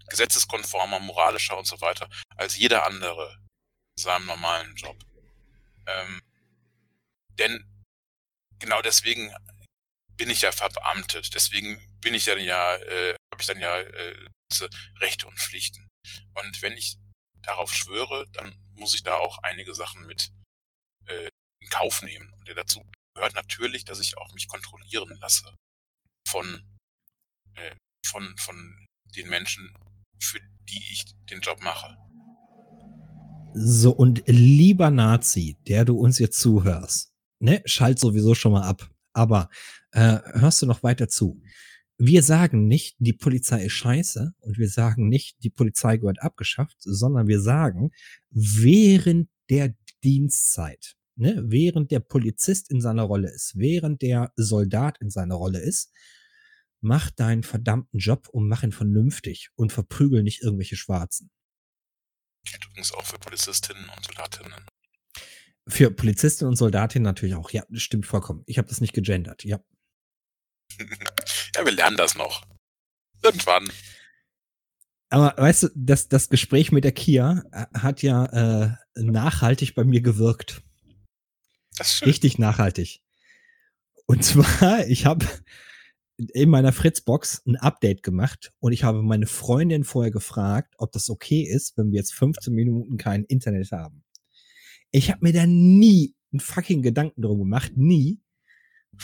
gesetzeskonformer, 0.09 1.01
moralischer 1.01 1.57
und 1.59 1.67
so 1.67 1.81
weiter 1.81 2.09
als 2.37 2.57
jeder 2.57 2.87
andere 2.87 3.39
in 3.97 4.03
seinem 4.03 4.27
normalen 4.27 4.75
Job. 4.77 4.97
Ähm, 5.87 6.23
denn 7.39 7.65
genau 8.59 8.83
deswegen 8.83 9.35
bin 10.17 10.31
ich 10.31 10.43
ja 10.43 10.53
verbeamtet. 10.53 11.35
Deswegen 11.35 11.81
bin 12.01 12.15
ich 12.15 12.27
ja, 12.27 12.37
ja 12.37 12.77
äh, 12.77 13.15
habe 13.33 13.41
ich 13.41 13.47
dann 13.47 13.61
ja 13.61 13.79
äh, 13.79 14.29
Rechte 15.01 15.27
und 15.27 15.39
Pflichten. 15.39 15.89
Und 16.35 16.62
wenn 16.62 16.75
ich 16.75 16.99
darauf 17.43 17.73
schwöre, 17.75 18.27
dann 18.33 18.55
muss 18.75 18.95
ich 18.95 19.03
da 19.03 19.17
auch 19.17 19.39
einige 19.39 19.75
Sachen 19.75 20.07
mit 20.07 20.31
äh, 21.07 21.29
in 21.62 21.69
Kauf 21.69 22.02
nehmen. 22.02 22.33
Und 22.38 22.49
dazu 22.57 22.83
gehört 23.14 23.35
natürlich, 23.35 23.85
dass 23.85 24.00
ich 24.00 24.19
auch 24.19 24.33
mich 24.35 24.49
kontrollieren 24.49 25.16
lasse 25.21 25.54
von 26.28 26.62
äh, 27.54 27.75
von 28.07 28.35
von 28.38 28.87
den 29.16 29.28
Menschen, 29.28 29.73
für 30.21 30.40
die 30.69 30.83
ich 30.92 31.04
den 31.31 31.40
Job 31.40 31.61
mache. 31.62 31.97
So, 33.54 33.92
und 33.92 34.23
lieber 34.26 34.90
Nazi, 34.90 35.59
der 35.69 35.85
du 35.85 35.99
uns 35.99 36.19
jetzt 36.19 36.40
zuhörst, 36.40 37.12
ne, 37.38 37.62
schalt 37.66 37.99
sowieso 37.99 38.35
schon 38.35 38.52
mal 38.52 38.66
ab. 38.66 38.88
Aber 39.12 39.50
äh, 39.90 40.19
hörst 40.33 40.62
du 40.62 40.66
noch 40.66 40.83
weiter 40.83 41.09
zu? 41.09 41.42
Wir 41.99 42.23
sagen 42.23 42.66
nicht, 42.66 42.97
die 42.99 43.12
Polizei 43.12 43.66
ist 43.66 43.73
scheiße 43.73 44.35
und 44.40 44.59
wir 44.59 44.69
sagen 44.69 45.09
nicht, 45.09 45.37
die 45.45 45.50
Polizei 45.50 45.99
gehört 45.99 46.23
abgeschafft, 46.23 46.76
sondern 46.81 47.28
wir 47.28 47.40
sagen, 47.40 47.90
während 48.31 49.28
der 49.50 49.75
Dienstzeit, 50.02 50.97
ne, 51.16 51.42
während 51.47 51.90
der 51.90 52.00
Polizist 52.00 52.71
in 52.71 52.81
seiner 52.81 53.04
Rolle 53.04 53.31
ist, 53.31 53.52
während 53.57 54.02
der 54.02 54.33
Soldat 54.37 54.99
in 55.00 55.11
seiner 55.11 55.35
Rolle 55.35 55.61
ist, 55.61 55.92
mach 56.81 57.11
deinen 57.11 57.42
verdammten 57.42 57.99
Job 57.99 58.28
und 58.28 58.49
mach 58.49 58.62
ihn 58.62 58.73
vernünftig 58.73 59.50
und 59.54 59.73
verprügel 59.73 60.23
nicht 60.23 60.42
irgendwelche 60.42 60.76
Schwarzen. 60.76 61.31
Gilt 62.45 62.64
übrigens 62.66 62.92
auch 62.92 63.04
für 63.04 63.19
Polizistinnen 63.19 63.88
und 63.97 64.04
Soldatinnen. 64.04 64.66
Für 65.69 65.92
Polizistinnen 65.92 66.50
und 66.50 66.57
Soldatinnen 66.57 67.04
natürlich 67.04 67.37
auch. 67.37 67.50
Ja, 67.50 67.64
das 67.69 67.83
stimmt 67.83 68.07
vollkommen. 68.07 68.42
Ich 68.47 68.59
habe 68.59 68.69
das 68.69 68.81
nicht 68.81 68.95
gegendert. 68.95 69.45
Ja. 69.45 69.61
ja, 70.78 71.64
wir 71.64 71.73
lernen 71.73 71.97
das 71.97 72.16
noch. 72.16 72.45
Irgendwann. 73.23 73.71
Aber 75.09 75.35
weißt 75.37 75.64
du, 75.64 75.69
das, 75.76 76.09
das 76.09 76.31
Gespräch 76.31 76.73
mit 76.73 76.85
der 76.85 76.92
Kia 76.92 77.45
äh, 77.52 77.66
hat 77.78 78.02
ja 78.02 78.25
äh, 78.25 78.75
nachhaltig 78.95 79.75
bei 79.75 79.85
mir 79.85 80.00
gewirkt. 80.00 80.62
Richtig 81.81 82.38
nachhaltig. 82.38 83.00
Und 84.07 84.25
zwar, 84.25 84.87
ich 84.87 85.07
habe 85.07 85.26
in 86.17 86.50
meiner 86.50 86.73
Fritzbox 86.73 87.43
ein 87.47 87.57
Update 87.57 88.02
gemacht 88.02 88.52
und 88.61 88.73
ich 88.73 88.85
habe 88.85 89.02
meine 89.02 89.26
Freundin 89.26 89.85
vorher 89.85 90.12
gefragt, 90.12 90.75
ob 90.79 90.93
das 90.93 91.11
okay 91.11 91.43
ist, 91.43 91.76
wenn 91.76 91.91
wir 91.91 91.99
jetzt 91.99 92.14
15 92.14 92.52
Minuten 92.52 92.97
kein 92.97 93.25
Internet 93.25 93.73
haben. 93.73 94.05
Ich 94.91 95.11
habe 95.11 95.21
mir 95.23 95.33
da 95.33 95.47
nie 95.47 96.14
einen 96.33 96.41
fucking 96.41 96.83
Gedanken 96.83 97.23
drum 97.23 97.38
gemacht, 97.38 97.73
nie. 97.76 98.21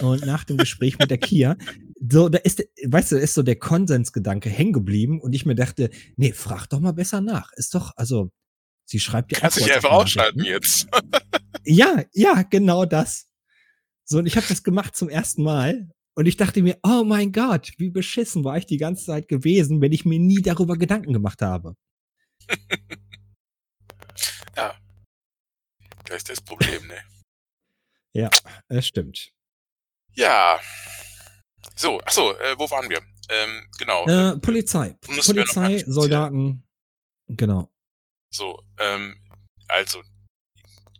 Und 0.00 0.26
nach 0.26 0.44
dem 0.44 0.58
Gespräch 0.58 0.98
mit 0.98 1.10
der 1.10 1.18
Kia, 1.18 1.56
so, 2.10 2.28
da 2.28 2.38
ist, 2.38 2.62
weißt 2.86 3.12
du, 3.12 3.16
da 3.16 3.22
ist 3.22 3.34
so 3.34 3.42
der 3.42 3.56
Konsensgedanke 3.56 4.50
hängen 4.50 4.72
geblieben 4.72 5.20
und 5.20 5.32
ich 5.32 5.46
mir 5.46 5.54
dachte, 5.54 5.90
nee, 6.16 6.32
frag 6.32 6.66
doch 6.66 6.80
mal 6.80 6.92
besser 6.92 7.20
nach. 7.20 7.52
Ist 7.54 7.74
doch, 7.74 7.96
also, 7.96 8.30
sie 8.88 9.00
schreibt 9.00 9.32
ja 9.32 9.38
Kannst 9.38 9.58
dich 9.58 9.72
einfach 9.72 9.90
ausschalten 9.90 10.44
jetzt. 10.44 10.88
ja, 11.64 12.04
ja, 12.12 12.42
genau 12.42 12.84
das. 12.84 13.26
So, 14.04 14.18
und 14.18 14.26
ich 14.26 14.36
habe 14.36 14.46
das 14.48 14.62
gemacht 14.62 14.96
zum 14.96 15.08
ersten 15.08 15.42
Mal. 15.42 15.90
Und 16.14 16.26
ich 16.26 16.36
dachte 16.36 16.62
mir, 16.62 16.78
oh 16.82 17.04
mein 17.04 17.30
Gott, 17.32 17.72
wie 17.76 17.90
beschissen 17.90 18.42
war 18.42 18.56
ich 18.56 18.66
die 18.66 18.78
ganze 18.78 19.04
Zeit 19.04 19.28
gewesen, 19.28 19.80
wenn 19.80 19.92
ich 19.92 20.04
mir 20.04 20.18
nie 20.18 20.42
darüber 20.42 20.76
Gedanken 20.76 21.12
gemacht 21.12 21.42
habe. 21.42 21.76
ja. 24.56 24.74
Das 26.06 26.16
ist 26.16 26.30
das 26.30 26.40
Problem, 26.40 26.86
ne? 26.88 26.98
Ja, 28.14 28.30
das 28.68 28.86
stimmt. 28.86 29.30
Ja. 30.14 30.58
So, 31.76 32.00
achso, 32.00 32.32
äh, 32.32 32.58
wo 32.58 32.68
waren 32.70 32.88
wir? 32.88 33.00
Ähm, 33.28 33.68
genau. 33.78 34.06
Äh, 34.06 34.38
Polizei. 34.38 34.96
Noch 35.08 35.24
Polizei, 35.24 35.82
ganz 35.82 35.86
Soldaten. 35.86 36.66
Genau. 37.28 37.70
So, 38.30 38.62
ähm, 38.78 39.20
also, 39.68 40.02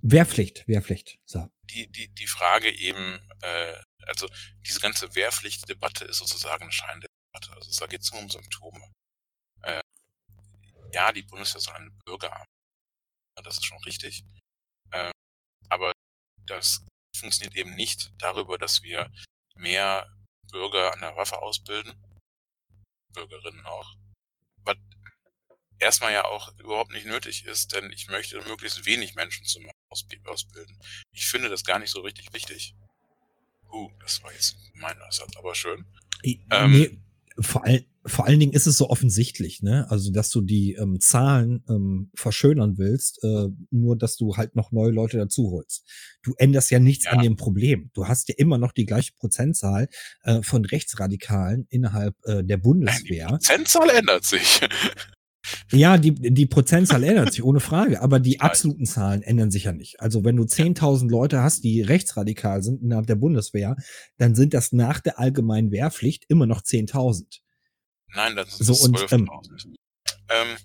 Wehrpflicht, 0.02 0.66
Wehrpflicht. 0.68 1.18
So. 1.24 1.50
Die, 1.64 1.90
die, 1.90 2.08
die 2.08 2.26
Frage 2.26 2.70
eben, 2.70 3.20
äh, 3.42 3.82
also 4.06 4.28
diese 4.66 4.80
ganze 4.80 5.14
Wehrpflichtdebatte 5.14 6.04
ist 6.04 6.18
sozusagen 6.18 6.64
eine 6.64 6.72
Scheindebatte. 6.72 7.52
Also 7.52 7.80
da 7.80 7.86
geht 7.86 8.02
es 8.02 8.12
nur 8.12 8.22
um 8.22 8.30
Symptome. 8.30 8.92
Äh, 9.62 9.80
ja, 10.92 11.12
die 11.12 11.22
Bundeswehr 11.22 11.60
soll 11.60 11.74
eine 11.74 11.90
Bürgerarmee. 12.04 12.44
Das 13.42 13.54
ist 13.54 13.66
schon 13.66 13.82
richtig. 13.84 14.24
Äh, 14.90 15.10
aber 15.68 15.92
das 16.46 16.84
funktioniert 17.16 17.56
eben 17.56 17.74
nicht 17.74 18.12
darüber, 18.18 18.56
dass 18.58 18.82
wir 18.82 19.10
mehr 19.54 20.10
Bürger 20.50 20.92
an 20.92 21.00
der 21.00 21.16
Waffe 21.16 21.40
ausbilden, 21.42 21.92
Bürgerinnen 23.12 23.64
auch, 23.66 23.94
was 24.64 24.76
erstmal 25.78 26.12
ja 26.12 26.24
auch 26.24 26.56
überhaupt 26.58 26.92
nicht 26.92 27.06
nötig 27.06 27.44
ist, 27.46 27.74
denn 27.74 27.90
ich 27.92 28.08
möchte 28.08 28.40
möglichst 28.48 28.84
wenig 28.86 29.14
Menschen 29.14 29.44
zum 29.44 29.68
Ausbilden. 29.88 30.78
Ich 31.12 31.26
finde 31.26 31.48
das 31.48 31.64
gar 31.64 31.78
nicht 31.78 31.90
so 31.90 32.00
richtig 32.00 32.32
wichtig. 32.32 32.74
Uh, 33.72 33.90
das 34.00 34.22
war 34.22 34.32
jetzt 34.32 34.56
mein 34.74 35.00
Aussatz, 35.02 35.36
aber 35.36 35.54
schön. 35.54 35.84
Ähm, 36.50 36.72
nee, 36.72 36.98
vor, 37.40 37.64
all, 37.64 37.84
vor 38.04 38.26
allen 38.26 38.40
Dingen 38.40 38.52
ist 38.52 38.66
es 38.66 38.76
so 38.76 38.88
offensichtlich, 38.88 39.62
ne? 39.62 39.86
Also, 39.90 40.10
dass 40.10 40.30
du 40.30 40.40
die 40.40 40.74
ähm, 40.74 41.00
Zahlen 41.00 41.62
ähm, 41.68 42.10
verschönern 42.14 42.78
willst, 42.78 43.22
äh, 43.22 43.48
nur 43.70 43.96
dass 43.96 44.16
du 44.16 44.36
halt 44.36 44.56
noch 44.56 44.72
neue 44.72 44.90
Leute 44.90 45.18
dazu 45.18 45.50
holst. 45.50 45.86
Du 46.22 46.34
änderst 46.36 46.70
ja 46.70 46.78
nichts 46.78 47.04
ja. 47.04 47.12
an 47.12 47.22
dem 47.22 47.36
Problem. 47.36 47.90
Du 47.94 48.08
hast 48.08 48.28
ja 48.28 48.34
immer 48.38 48.58
noch 48.58 48.72
die 48.72 48.86
gleiche 48.86 49.12
Prozentzahl 49.12 49.88
äh, 50.22 50.42
von 50.42 50.64
Rechtsradikalen 50.64 51.66
innerhalb 51.68 52.16
äh, 52.24 52.42
der 52.42 52.56
Bundeswehr. 52.56 53.26
Die 53.26 53.32
Prozentzahl 53.32 53.90
ändert 53.90 54.24
sich. 54.24 54.60
Ja, 55.70 55.98
die, 55.98 56.14
die 56.14 56.46
Prozentzahl 56.46 57.02
ändert 57.04 57.32
sich, 57.32 57.42
ohne 57.42 57.60
Frage. 57.60 58.02
Aber 58.02 58.20
die 58.20 58.40
absoluten 58.40 58.86
Zahlen 58.86 59.22
ändern 59.22 59.50
sich 59.50 59.64
ja 59.64 59.72
nicht. 59.72 60.00
Also 60.00 60.24
wenn 60.24 60.36
du 60.36 60.44
10.000 60.44 61.10
Leute 61.10 61.42
hast, 61.42 61.64
die 61.64 61.82
rechtsradikal 61.82 62.62
sind 62.62 62.82
innerhalb 62.82 63.06
der 63.06 63.16
Bundeswehr, 63.16 63.76
dann 64.16 64.34
sind 64.34 64.54
das 64.54 64.72
nach 64.72 65.00
der 65.00 65.18
allgemeinen 65.18 65.70
Wehrpflicht 65.70 66.24
immer 66.28 66.46
noch 66.46 66.62
10.000. 66.62 67.40
Nein, 68.14 68.36
das 68.36 68.56
sind 68.58 68.66
so, 68.66 68.72
12.000. 68.72 69.64
Ähm, 69.64 69.76
ähm, 70.30 70.56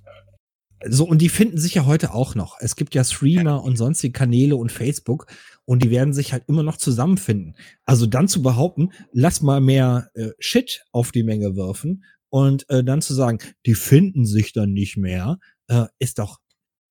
so, 0.86 1.06
und 1.06 1.20
die 1.20 1.30
finden 1.30 1.58
sich 1.58 1.76
ja 1.76 1.86
heute 1.86 2.14
auch 2.14 2.36
noch. 2.36 2.58
Es 2.60 2.76
gibt 2.76 2.94
ja 2.94 3.04
Streamer 3.04 3.64
und 3.64 3.78
sonstige 3.78 4.12
Kanäle 4.12 4.56
und 4.56 4.72
Facebook 4.72 5.28
und 5.66 5.84
die 5.84 5.92
werden 5.92 6.14
sich 6.14 6.34
halt 6.34 6.44
immer 6.48 6.64
noch 6.64 6.78
zusammenfinden. 6.78 7.56
Also 7.86 8.06
dann 8.06 8.28
zu 8.28 8.42
behaupten, 8.42 8.90
lass 9.14 9.42
mal 9.42 9.62
mehr 9.62 10.10
äh, 10.14 10.32
Shit 10.40 10.84
auf 10.92 11.12
die 11.12 11.24
Menge 11.24 11.56
werfen 11.56 12.04
und 12.34 12.68
äh, 12.72 12.84
dann 12.84 13.04
zu 13.04 13.14
sagen, 13.14 13.38
die 13.68 13.76
finden 13.76 14.26
sich 14.26 14.54
dann 14.54 14.74
nicht 14.74 14.98
mehr, 14.98 15.38
äh, 15.68 15.86
ist 16.00 16.18
doch 16.18 16.40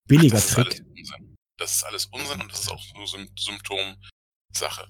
billiger 0.07 0.39
Ach, 0.39 0.41
das 0.41 0.51
Trick. 0.53 0.69
Ist 0.69 0.79
alles 0.85 0.87
Unsinn. 0.87 1.37
Das 1.59 1.73
ist 1.75 1.83
alles 1.83 2.07
Unsinn 2.07 2.41
und 2.43 2.53
das 2.53 2.61
ist 2.61 2.71
auch 2.71 2.95
nur 2.95 3.09
Sym 3.09 3.29
Symptomsache. 3.37 4.89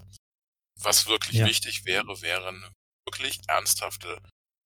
Was 0.79 1.07
wirklich 1.07 1.39
ja. 1.39 1.47
wichtig 1.47 1.87
wäre, 1.87 2.21
wäre 2.21 2.49
eine 2.49 2.71
wirklich 3.07 3.41
ernsthafte 3.49 4.21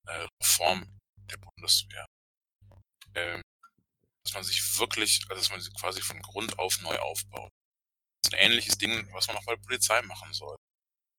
äh, 0.09 0.27
Reform 0.43 0.99
der 1.31 1.37
Bundeswehr. 1.37 2.05
Ähm, 3.15 3.41
dass 4.25 4.35
man 4.35 4.43
sich 4.43 4.79
wirklich, 4.81 5.21
also 5.29 5.41
dass 5.41 5.51
man 5.53 5.61
sie 5.61 5.71
quasi 5.71 6.01
von 6.01 6.21
Grund 6.21 6.59
auf 6.59 6.81
neu 6.83 6.99
aufbaut. 6.99 7.51
Das 8.23 8.33
ist 8.33 8.35
ein 8.35 8.51
ähnliches 8.51 8.77
Ding, 8.77 9.09
was 9.13 9.29
man 9.29 9.37
auch 9.37 9.45
bei 9.45 9.55
der 9.55 9.63
Polizei 9.63 10.03
machen 10.03 10.33
soll. 10.33 10.57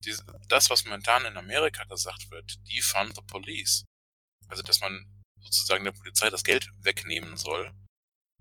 Diese, 0.04 0.26
das, 0.50 0.70
was 0.70 0.84
momentan 0.84 1.24
in 1.24 1.38
Amerika 1.38 1.86
gesagt 1.86 2.30
wird, 2.32 2.58
defund 2.68 3.16
the 3.16 3.22
police. 3.22 3.86
Also, 4.48 4.64
dass 4.64 4.82
man 4.82 5.06
sozusagen 5.40 5.84
der 5.84 5.92
Polizei 5.92 6.30
das 6.30 6.44
Geld 6.44 6.70
wegnehmen 6.80 7.38
soll. 7.38 7.74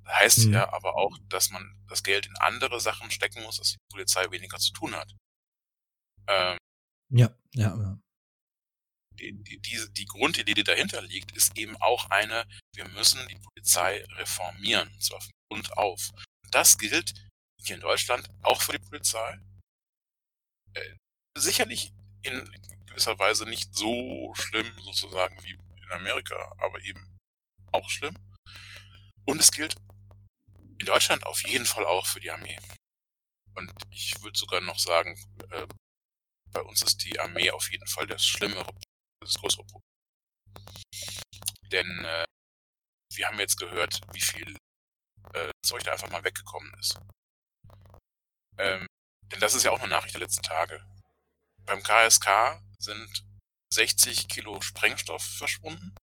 Heißt 0.07 0.47
mhm. 0.47 0.55
ja 0.55 0.73
aber 0.73 0.95
auch, 0.95 1.17
dass 1.29 1.51
man 1.51 1.85
das 1.89 2.03
Geld 2.03 2.27
in 2.27 2.37
andere 2.37 2.81
Sachen 2.81 3.11
stecken 3.11 3.43
muss, 3.43 3.59
dass 3.59 3.73
die 3.73 3.79
Polizei 3.91 4.31
weniger 4.31 4.59
zu 4.59 4.73
tun 4.73 4.95
hat. 4.95 5.13
Ähm, 6.29 6.59
ja, 7.11 7.35
ja, 7.55 7.77
ja. 7.77 7.99
Die, 9.19 9.33
die, 9.33 9.59
die, 9.61 9.93
die 9.93 10.05
Grundidee, 10.05 10.55
die 10.55 10.65
dahinter 10.65 11.01
liegt, 11.03 11.33
ist 11.33 11.57
eben 11.57 11.77
auch 11.79 12.11
eine, 12.11 12.47
wir 12.75 12.87
müssen 12.89 13.27
die 13.29 13.39
Polizei 13.39 14.05
reformieren, 14.17 14.91
zwar 15.01 15.21
von 15.21 15.31
Grund 15.51 15.77
auf. 15.77 16.11
Und 16.45 16.55
das 16.55 16.77
gilt 16.77 17.15
hier 17.59 17.77
in 17.77 17.81
Deutschland 17.81 18.29
auch 18.43 18.61
für 18.61 18.73
die 18.73 18.85
Polizei. 18.85 19.41
Äh, 20.75 20.97
sicherlich 21.37 21.93
in 22.23 22.51
gewisser 22.87 23.19
Weise 23.19 23.47
nicht 23.47 23.75
so 23.75 24.35
schlimm 24.35 24.71
sozusagen 24.83 25.43
wie 25.43 25.57
in 25.87 25.93
Amerika, 25.93 26.55
aber 26.59 26.81
eben 26.83 27.19
auch 27.73 27.89
schlimm. 27.89 28.17
Und 29.25 29.41
es 29.41 29.51
gilt 29.51 29.77
in 30.79 30.87
Deutschland 30.87 31.25
auf 31.27 31.43
jeden 31.47 31.67
Fall 31.67 31.85
auch 31.87 32.07
für 32.07 32.21
die 32.21 32.31
Armee. 32.31 32.59
Und 33.55 33.73
ich 33.91 34.21
würde 34.23 34.39
sogar 34.39 34.61
noch 34.61 34.79
sagen, 34.79 35.19
äh, 35.51 35.67
bei 36.53 36.61
uns 36.63 36.83
ist 36.83 37.05
die 37.05 37.19
Armee 37.19 37.51
auf 37.51 37.71
jeden 37.71 37.87
Fall 37.87 38.07
das 38.07 38.25
schlimmere, 38.25 38.71
das 39.21 39.35
größere 39.35 39.65
Problem. 39.65 39.83
Denn 41.73 42.05
äh, 42.05 42.25
wir 43.15 43.27
haben 43.27 43.39
jetzt 43.39 43.57
gehört, 43.57 44.01
wie 44.13 44.21
viel 44.21 44.57
äh, 45.33 45.51
Zeug 45.65 45.83
da 45.85 45.93
einfach 45.93 46.11
mal 46.11 46.25
weggekommen 46.25 46.73
ist. 46.79 46.99
Ähm, 48.59 48.87
denn 49.25 49.41
das 49.41 49.55
ist 49.55 49.65
ja 49.65 49.71
auch 49.71 49.81
eine 49.81 49.89
Nachricht 49.89 50.15
der 50.15 50.21
letzten 50.21 50.43
Tage. 50.43 50.85
Beim 51.65 51.83
KSK 51.83 52.63
sind 52.79 53.25
60 53.73 54.29
Kilo 54.29 54.61
Sprengstoff 54.61 55.23
verschwunden. 55.23 55.95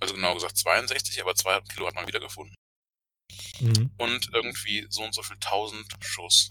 Also 0.00 0.14
genau 0.14 0.34
gesagt 0.34 0.56
62, 0.56 1.20
aber 1.20 1.34
200 1.34 1.68
Kilo 1.68 1.86
hat 1.86 1.94
man 1.94 2.06
wiedergefunden. 2.06 2.54
Mhm. 3.60 3.90
Und 3.98 4.30
irgendwie 4.32 4.86
so 4.90 5.02
und 5.02 5.14
so 5.14 5.22
viel 5.22 5.36
1000 5.36 5.86
Schuss 6.00 6.48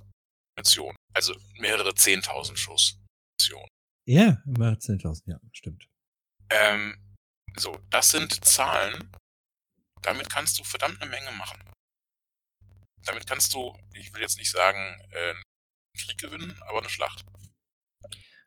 Munition. 0.56 0.96
Also 1.14 1.36
mehrere 1.60 1.92
10.000 1.92 2.56
Schuss 2.58 3.00
Munition. 3.40 3.68
Ja, 4.06 4.42
mehrere 4.46 4.76
10.000, 4.78 5.22
ja, 5.26 5.40
stimmt. 5.52 5.88
Ähm, 6.50 6.98
so, 7.56 7.80
das 7.90 8.10
sind 8.10 8.44
Zahlen. 8.46 9.12
Damit 10.02 10.30
kannst 10.30 10.60
du 10.60 10.64
verdammt 10.64 11.02
eine 11.02 11.10
Menge 11.10 11.32
machen. 11.32 11.62
Damit 13.06 13.28
kannst 13.28 13.54
du, 13.54 13.78
ich 13.94 14.14
will 14.14 14.22
jetzt 14.22 14.38
nicht 14.38 14.52
sagen, 14.52 15.00
äh, 15.12 15.32
einen 15.32 15.44
Krieg 15.98 16.18
gewinnen, 16.18 16.62
aber 16.64 16.80
eine 16.80 16.90
Schlacht. 16.90 17.26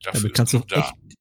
Dafür 0.02 0.20
Damit 0.20 0.34
kannst 0.34 0.52
du 0.52 0.58
da. 0.60 0.80
echt 0.80 1.16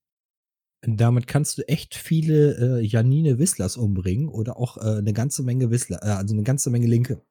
damit 0.88 1.28
kannst 1.28 1.58
du 1.58 1.68
echt 1.68 1.96
viele 1.96 2.80
äh, 2.80 2.82
Janine 2.82 3.40
Wisslers 3.40 3.78
umbringen 3.78 4.30
oder 4.30 4.58
auch 4.58 4.78
äh, 4.78 4.98
eine 5.00 5.14
ganze 5.14 5.44
Menge 5.44 5.72
Wissler, 5.72 6.00
äh, 6.04 6.12
also 6.12 6.34
eine 6.34 6.44
ganze 6.44 6.70
Menge 6.70 6.88
Linke. 6.88 7.22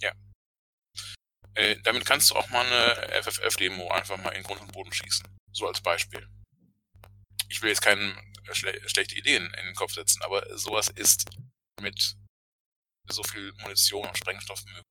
Ja. 0.00 0.12
Äh, 1.54 1.76
damit 1.82 2.04
kannst 2.04 2.30
du 2.30 2.36
auch 2.36 2.48
mal 2.50 2.64
eine 2.66 3.22
FFF-Demo 3.22 3.88
einfach 3.90 4.16
mal 4.22 4.30
in 4.30 4.42
Grund 4.42 4.60
und 4.60 4.72
Boden 4.72 4.92
schießen. 4.92 5.26
So 5.52 5.66
als 5.66 5.80
Beispiel. 5.80 6.26
Ich 7.48 7.62
will 7.62 7.70
jetzt 7.70 7.82
keine 7.82 8.14
schle 8.52 8.88
schlechte 8.88 9.16
Ideen 9.16 9.44
in 9.44 9.66
den 9.66 9.74
Kopf 9.74 9.92
setzen, 9.92 10.22
aber 10.22 10.58
sowas 10.58 10.88
ist 10.88 11.24
mit 11.80 12.16
so 13.08 13.22
viel 13.22 13.52
Munition 13.62 14.06
und 14.06 14.16
Sprengstoff 14.16 14.64
möglich. 14.64 14.84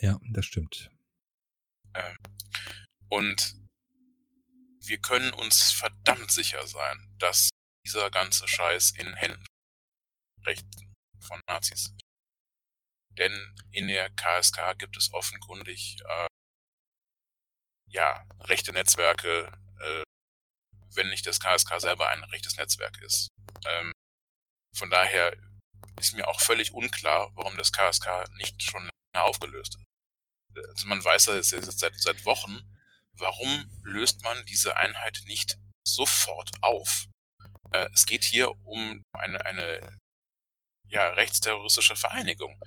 Ja, 0.00 0.18
das 0.32 0.46
stimmt. 0.46 0.90
Ähm, 1.94 2.16
und 3.08 3.59
wir 4.82 4.98
können 5.00 5.32
uns 5.32 5.72
verdammt 5.72 6.30
sicher 6.30 6.66
sein, 6.66 7.14
dass 7.18 7.50
dieser 7.86 8.10
ganze 8.10 8.46
Scheiß 8.48 8.92
in 8.92 9.14
Händen 9.14 9.46
Rechten 10.44 10.94
von 11.20 11.40
Nazis. 11.48 11.94
Denn 13.12 13.54
in 13.72 13.88
der 13.88 14.10
KSK 14.10 14.78
gibt 14.78 14.96
es 14.96 15.12
offenkundig 15.12 15.98
äh, 16.04 16.26
ja 17.88 18.24
rechte 18.40 18.72
Netzwerke, 18.72 19.52
äh, 19.80 20.02
wenn 20.94 21.08
nicht 21.10 21.26
das 21.26 21.40
KSK 21.40 21.80
selber 21.80 22.08
ein 22.08 22.24
rechtes 22.24 22.56
Netzwerk 22.56 22.98
ist. 23.02 23.28
Ähm, 23.66 23.92
von 24.76 24.90
daher 24.90 25.36
ist 25.98 26.14
mir 26.14 26.26
auch 26.28 26.40
völlig 26.40 26.72
unklar, 26.72 27.30
warum 27.34 27.56
das 27.56 27.72
KSK 27.72 28.28
nicht 28.36 28.62
schon 28.62 28.88
aufgelöst 29.12 29.76
ist. 29.76 30.66
Also 30.68 30.88
man 30.88 31.02
weiß 31.04 31.26
das 31.26 31.50
jetzt 31.50 31.78
seit, 31.78 31.94
seit 32.00 32.24
Wochen, 32.24 32.79
warum 33.20 33.64
löst 33.82 34.22
man 34.24 34.36
diese 34.46 34.76
Einheit 34.76 35.20
nicht 35.26 35.58
sofort 35.86 36.50
auf? 36.62 37.06
Äh, 37.72 37.88
es 37.94 38.06
geht 38.06 38.24
hier 38.24 38.50
um 38.64 39.02
eine, 39.12 39.44
eine 39.44 39.98
ja, 40.88 41.08
rechtsterroristische 41.10 41.96
Vereinigung. 41.96 42.58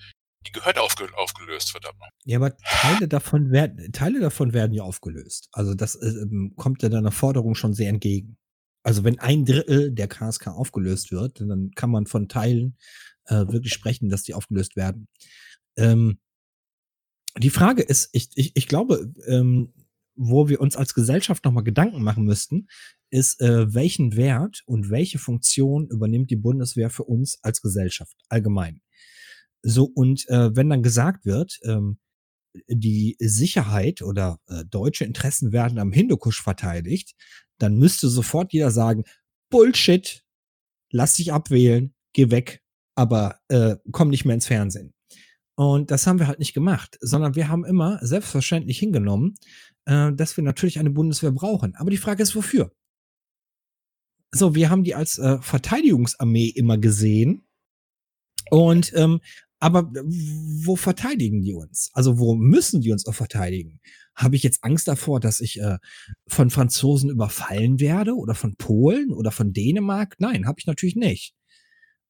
Die 0.45 0.51
gehört 0.51 0.77
aufge 0.77 1.07
aufgelöst, 1.15 1.71
verdammt. 1.71 1.97
Ja, 2.25 2.37
aber 2.37 2.57
Teile 2.57 3.07
davon 3.07 3.51
werden, 3.51 3.91
Teile 3.93 4.19
davon 4.19 4.53
werden 4.53 4.73
ja 4.73 4.83
aufgelöst. 4.83 5.47
Also 5.53 5.73
das 5.73 5.95
äh, 5.95 6.25
kommt 6.57 6.83
ja 6.83 6.89
deiner 6.89 7.11
Forderung 7.11 7.55
schon 7.55 7.73
sehr 7.73 7.89
entgegen. 7.89 8.37
Also 8.83 9.05
wenn 9.05 9.19
ein 9.19 9.45
Drittel 9.45 9.91
der 9.91 10.09
KSK 10.09 10.47
aufgelöst 10.47 11.11
wird, 11.11 11.39
dann 11.39 11.71
kann 11.75 11.89
man 11.89 12.05
von 12.05 12.27
Teilen 12.27 12.77
äh, 13.27 13.47
wirklich 13.47 13.73
sprechen, 13.73 14.09
dass 14.09 14.23
die 14.23 14.33
aufgelöst 14.33 14.75
werden. 14.75 15.07
Ähm, 15.77 16.19
die 17.37 17.49
Frage 17.49 17.81
ist, 17.81 18.09
ich, 18.11 18.29
ich, 18.35 18.55
ich 18.55 18.67
glaube, 18.67 19.11
ähm, 19.27 19.73
wo 20.15 20.47
wir 20.49 20.62
uns 20.62 20.76
als 20.76 20.93
Gesellschaft 20.93 21.45
nochmal 21.45 21.63
Gedanken 21.63 22.04
machen 22.04 22.26
müssten, 22.26 22.67
ist, 23.10 23.41
äh, 23.41 23.73
welchen 23.73 24.15
Wert 24.15 24.63
und 24.65 24.89
welche 24.89 25.19
Funktion 25.19 25.88
übernimmt 25.88 26.32
die 26.32 26.36
Bundeswehr 26.36 26.89
für 26.89 27.04
uns 27.04 27.39
als 27.43 27.62
Gesellschaft 27.62 28.15
allgemein. 28.30 28.82
So, 29.62 29.86
und 29.86 30.28
äh, 30.30 30.56
wenn 30.56 30.69
dann 30.69 30.84
gesagt 30.84 31.26
wird, 31.26 31.60
ähm, 31.63 31.99
die 32.67 33.15
Sicherheit 33.19 34.02
oder 34.02 34.39
äh, 34.47 34.63
deutsche 34.65 35.06
Interessen 35.06 35.52
werden 35.52 35.80
am 35.80 35.91
Hindukusch 35.91 36.41
verteidigt, 36.41 37.15
dann 37.58 37.78
müsste 37.78 38.10
sofort 38.10 38.54
jeder 38.54 38.71
sagen, 38.71 39.04
Bullshit, 39.49 40.23
lass 40.91 41.15
dich 41.15 41.32
abwählen, 41.32 41.93
geh 42.13 42.30
weg, 42.30 42.62
aber 42.95 43.39
äh, 43.47 43.78
komm 43.91 44.10
nicht 44.10 44.26
mehr 44.26 44.36
ins 44.36 44.47
Fernsehen. 44.47 44.93
Und 45.56 45.91
das 45.91 46.08
haben 46.08 46.19
wir 46.19 46.28
halt 46.28 46.39
nicht 46.39 46.54
gemacht, 46.54 46.97
sondern 46.99 47.36
wir 47.36 47.47
haben 47.47 47.63
immer 47.63 47.99
selbstverständlich 48.02 48.80
hingenommen, 48.80 49.36
äh, 49.85 50.11
dass 50.13 50.37
wir 50.37 50.43
natürlich 50.43 50.79
eine 50.79 50.91
Bundeswehr 50.91 51.31
brauchen. 51.31 51.75
Aber 51.75 51.89
die 51.89 51.97
Frage 51.97 52.23
ist, 52.23 52.35
wofür? 52.35 52.71
So, 54.31 54.55
wir 54.55 54.69
haben 54.69 54.83
die 54.83 54.95
als 54.95 55.19
äh, 55.19 55.39
Verteidigungsarmee 55.41 56.47
immer 56.47 56.77
gesehen. 56.77 57.45
Und 58.49 58.91
ähm, 58.95 59.21
aber 59.59 59.89
wo 59.93 60.75
verteidigen 60.75 61.41
die 61.41 61.53
uns? 61.53 61.89
Also 61.93 62.19
wo 62.19 62.35
müssen 62.35 62.81
die 62.81 62.91
uns 62.91 63.05
auch 63.05 63.13
verteidigen? 63.13 63.79
Habe 64.13 64.35
ich 64.35 64.43
jetzt 64.43 64.61
Angst 64.61 64.89
davor, 64.89 65.21
dass 65.21 65.39
ich 65.39 65.61
äh, 65.61 65.77
von 66.27 66.49
Franzosen 66.49 67.09
überfallen 67.09 67.79
werde 67.79 68.15
oder 68.15 68.35
von 68.35 68.57
Polen 68.57 69.13
oder 69.13 69.31
von 69.31 69.53
Dänemark? 69.53 70.15
Nein, 70.19 70.47
habe 70.47 70.59
ich 70.59 70.65
natürlich 70.65 70.97
nicht. 70.97 71.33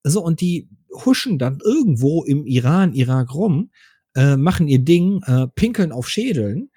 So, 0.01 0.23
und 0.23 0.41
die 0.41 0.67
huschen 1.05 1.37
dann 1.37 1.59
irgendwo 1.63 2.23
im 2.23 2.47
Iran, 2.47 2.93
Irak 2.93 3.35
rum, 3.35 3.69
äh, 4.15 4.35
machen 4.35 4.67
ihr 4.67 4.79
Ding, 4.79 5.21
äh, 5.23 5.47
pinkeln 5.53 5.91
auf 5.91 6.09
Schädeln 6.09 6.71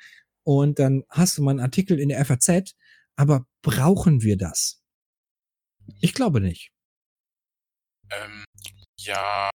und 0.46 0.78
dann 0.78 1.02
hast 1.10 1.36
du 1.36 1.42
mal 1.42 1.50
einen 1.50 1.60
Artikel 1.60 1.98
in 1.98 2.08
der 2.08 2.24
FAZ. 2.24 2.76
Aber 3.16 3.46
brauchen 3.62 4.22
wir 4.22 4.36
das? 4.36 4.80
Ich 6.00 6.14
glaube 6.14 6.40
nicht. 6.40 6.70
Ähm, 8.10 8.44
ja, 9.00 9.50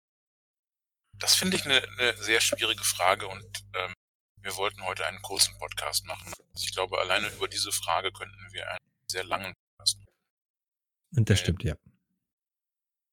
das 1.14 1.36
finde 1.36 1.58
ich 1.58 1.66
eine, 1.66 1.84
eine 1.84 2.18
sehr 2.18 2.42
schwierige 2.42 2.84
Frage 2.84 3.28
und 3.28 3.46
ähm, 3.76 3.94
wir 4.42 4.56
wollten 4.56 4.84
heute 4.84 5.06
einen 5.06 5.22
kurzen 5.22 5.56
Podcast 5.60 6.06
machen. 6.06 6.34
Also 6.54 6.66
ich 6.66 6.74
glaube, 6.74 7.00
alleine 7.00 7.28
über 7.28 7.48
diese 7.48 7.72
Frage 7.72 8.12
könnten 8.12 8.52
wir 8.52 8.68
einen 8.68 8.80
sehr 9.08 9.26
langen 9.26 9.54
Podcast 9.54 10.00
machen. 10.00 10.16
Und 11.18 11.30
das 11.30 11.40
stimmt, 11.40 11.64
ja. 11.64 11.76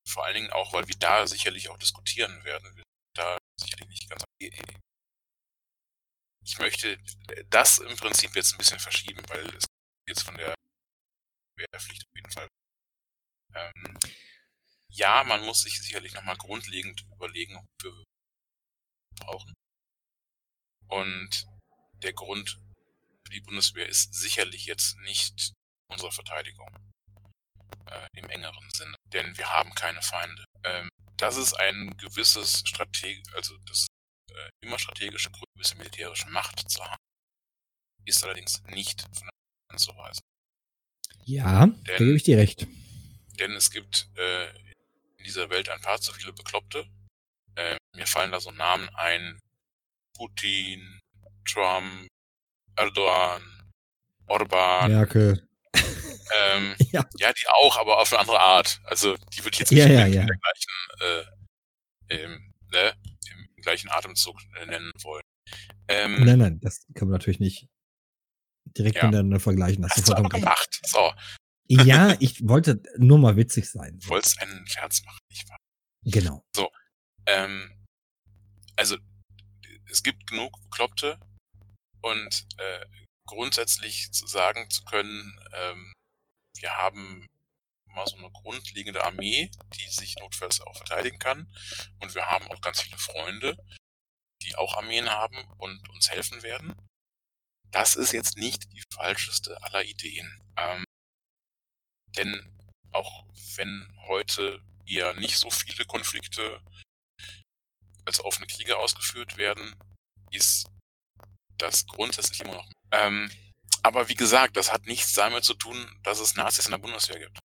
Vor 0.09 0.25
allen 0.25 0.37
Dingen 0.37 0.51
auch, 0.53 0.73
weil 0.73 0.89
wir 0.89 0.97
da 0.99 1.27
sicherlich 1.27 1.69
auch 1.69 1.79
diskutieren 1.79 2.43
werden. 2.45 2.65
Wir 2.75 2.85
sind 2.85 3.19
da 3.19 3.39
sicherlich 3.61 3.89
nicht 3.89 4.09
ganz. 4.09 4.25
Ich 6.47 6.59
möchte 6.59 6.97
das 7.51 7.79
im 7.79 7.97
Prinzip 7.97 8.37
jetzt 8.37 8.55
ein 8.55 8.59
bisschen 8.59 8.79
verschieben, 8.79 9.21
weil 9.29 9.45
es 9.57 9.65
jetzt 10.09 10.23
von 10.23 10.37
der 10.37 10.55
Wehrpflicht 11.57 12.07
auf 12.07 12.15
jeden 12.15 12.31
Fall. 12.31 12.49
Ähm, 13.55 13.99
ja, 14.91 15.25
man 15.25 15.45
muss 15.45 15.63
sich 15.63 15.83
sicherlich 15.83 16.15
nochmal 16.15 16.37
grundlegend 16.37 17.05
überlegen, 17.13 17.57
wofür 17.57 17.97
wir 17.99 18.05
brauchen. 19.19 19.55
Und 20.89 21.47
der 22.03 22.13
Grund 22.13 22.61
für 23.25 23.33
die 23.33 23.41
Bundeswehr 23.41 23.89
ist 23.89 24.15
sicherlich 24.15 24.67
jetzt 24.67 24.97
nicht 24.99 25.53
unsere 25.89 26.13
Verteidigung 26.13 26.69
äh, 27.87 28.07
im 28.15 28.31
engeren 28.31 28.71
Sinne, 28.71 28.95
denn 29.07 29.37
wir 29.37 29.53
haben 29.53 29.75
keine 29.75 30.01
Feinde. 30.01 30.45
Ähm, 30.63 30.89
das 31.17 31.37
ist 31.37 31.55
ein 31.55 31.97
gewisses 31.97 32.61
Strateg, 32.61 33.21
also 33.35 33.57
das 33.67 33.87
äh, 33.87 33.96
immer 34.61 34.79
strategische 34.79 35.31
Gründe, 35.31 35.77
militärische 35.79 36.29
Macht 36.29 36.71
zu 36.71 36.83
haben, 36.85 37.01
ist 38.05 38.23
allerdings 38.25 38.63
nicht 38.65 39.03
von 39.03 39.29
der 39.29 39.71
Hand 39.71 39.81
zu 39.81 39.97
weisen. 39.97 40.23
Ja, 41.25 41.67
denn, 41.67 41.85
da 41.85 41.97
gebe 41.99 42.17
ich 42.17 42.23
dir 42.23 42.39
recht. 42.39 42.67
Denn 43.39 43.53
es 43.53 43.71
gibt 43.71 44.09
äh, 44.17 44.49
in 45.19 45.25
dieser 45.25 45.51
Welt 45.51 45.69
ein 45.69 45.81
paar 45.81 46.01
zu 46.01 46.13
viele 46.13 46.33
Bekloppte. 46.33 46.87
Äh, 47.57 47.77
mir 47.95 48.07
fallen 48.07 48.33
da 48.33 48.41
so 48.41 48.51
Namen 48.53 48.89
ein. 48.95 49.39
Putin, 50.17 51.01
Trump, 51.45 52.09
Erdogan, 52.77 53.43
Orban. 54.27 54.91
Merkel. 54.91 55.47
Ähm, 55.75 56.75
ja. 56.93 57.05
ja, 57.19 57.33
die 57.33 57.47
auch, 57.49 57.77
aber 57.77 57.99
auf 57.99 58.13
eine 58.13 58.21
andere 58.21 58.41
Art. 58.41 58.81
Also 58.85 59.17
die 59.17 59.45
würde 59.45 59.55
ich 59.55 59.61
jetzt 59.61 59.73
nicht 59.73 59.81
ja, 59.81 59.89
ja, 59.89 60.07
in, 60.07 60.13
ja. 60.13 60.25
der 60.25 60.37
gleichen, 60.37 61.29
äh, 62.09 62.23
im, 62.23 62.55
ne, 62.73 62.95
gleichen 63.67 63.91
Atemzug 63.91 64.41
äh, 64.61 64.67
nennen 64.67 64.93
wollen. 65.03 65.23
Ähm, 65.89 66.25
nein, 66.25 66.39
nein, 66.39 66.61
das 66.61 66.87
kann 66.95 67.09
man 67.09 67.19
natürlich 67.19 67.41
nicht 67.41 67.69
direkt 68.65 68.97
ja. 68.97 69.05
miteinander 69.05 69.41
vergleichen. 69.41 69.85
Hast, 69.85 69.97
Hast 69.97 70.09
du 70.09 70.15
aber 70.15 70.29
gemacht. 70.29 70.81
So. 70.87 71.13
Ja, 71.69 72.17
ich 72.21 72.47
wollte 72.47 72.81
nur 72.97 73.19
mal 73.19 73.37
witzig 73.37 73.69
sein. 73.69 73.99
Du 73.99 74.09
wolltest 74.09 74.41
einen 74.41 74.67
Scherz 74.67 75.03
machen, 75.05 75.19
nicht 75.29 75.49
wahr? 75.49 75.59
Genau. 76.05 76.45
So. 76.55 76.71
Ähm, 77.27 77.73
also, 78.77 78.97
es 79.91 80.03
gibt 80.03 80.29
genug 80.29 80.53
Bekloppte 80.63 81.19
und 82.03 82.47
äh, 82.59 82.87
grundsätzlich 83.27 84.13
zu 84.13 84.29
sagen 84.29 84.71
zu 84.71 84.85
können, 84.85 85.37
ähm, 85.53 85.93
wir 86.61 86.71
haben 86.77 87.27
mal 87.97 88.07
so 88.07 88.17
eine 88.17 88.31
grundlegende 88.31 89.05
Armee, 89.05 89.51
die 89.75 89.89
sich 89.89 90.17
notfalls 90.17 90.61
auch 90.61 90.77
verteidigen 90.77 91.19
kann. 91.19 91.53
Und 92.01 92.15
wir 92.15 92.27
haben 92.27 92.47
auch 92.49 92.61
ganz 92.61 92.83
viele 92.83 92.99
Freunde, 92.99 93.57
die 94.43 94.55
auch 94.55 94.77
Armeen 94.77 95.11
haben 95.11 95.39
und 95.59 95.89
uns 95.91 96.11
helfen 96.11 96.43
werden. 96.43 96.75
Das 97.73 97.97
ist 97.97 98.13
jetzt 98.13 98.37
nicht 98.37 98.73
die 98.73 98.83
falscheste 98.95 99.61
aller 99.63 99.85
Ideen. 99.85 100.43
Ähm, 100.57 100.85
denn 102.17 102.53
auch 102.93 103.25
wenn 103.57 103.93
heute 104.07 104.63
eher 104.87 105.15
nicht 105.15 105.39
so 105.39 105.51
viele 105.51 105.85
Konflikte 105.85 106.61
als 108.05 108.21
offene 108.21 108.47
Kriege 108.47 108.79
ausgeführt 108.79 109.37
werden, 109.37 109.75
ist 110.31 110.67
das 111.59 111.87
grundsätzlich 111.87 112.41
immer 112.41 112.55
noch. 112.55 112.71
Ähm, 112.93 113.31
aber 113.83 114.09
wie 114.09 114.15
gesagt, 114.15 114.57
das 114.57 114.73
hat 114.73 114.87
nichts 114.87 115.15
damit 115.15 115.45
zu 115.45 115.55
tun, 115.55 115.77
dass 116.03 116.21
es 116.21 116.37
Nazis 116.37 116.67
in 116.67 116.73
der 116.73 116.79
Bundeswehr 116.79 117.19
gibt. 117.19 117.39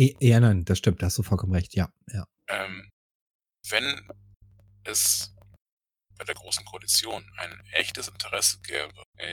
Ja, 0.00 0.40
nein, 0.40 0.64
das 0.64 0.78
stimmt, 0.78 1.02
da 1.02 1.06
hast 1.06 1.18
du 1.18 1.22
vollkommen 1.22 1.52
recht, 1.52 1.74
ja. 1.74 1.92
ja. 2.10 2.24
Ähm, 2.48 2.88
wenn 3.68 4.08
es 4.84 5.34
bei 6.16 6.24
der 6.24 6.34
Großen 6.34 6.64
Koalition 6.64 7.22
ein 7.36 7.60
echtes 7.72 8.08
Interesse 8.08 8.60
gäbe, 8.62 9.02
äh, 9.18 9.32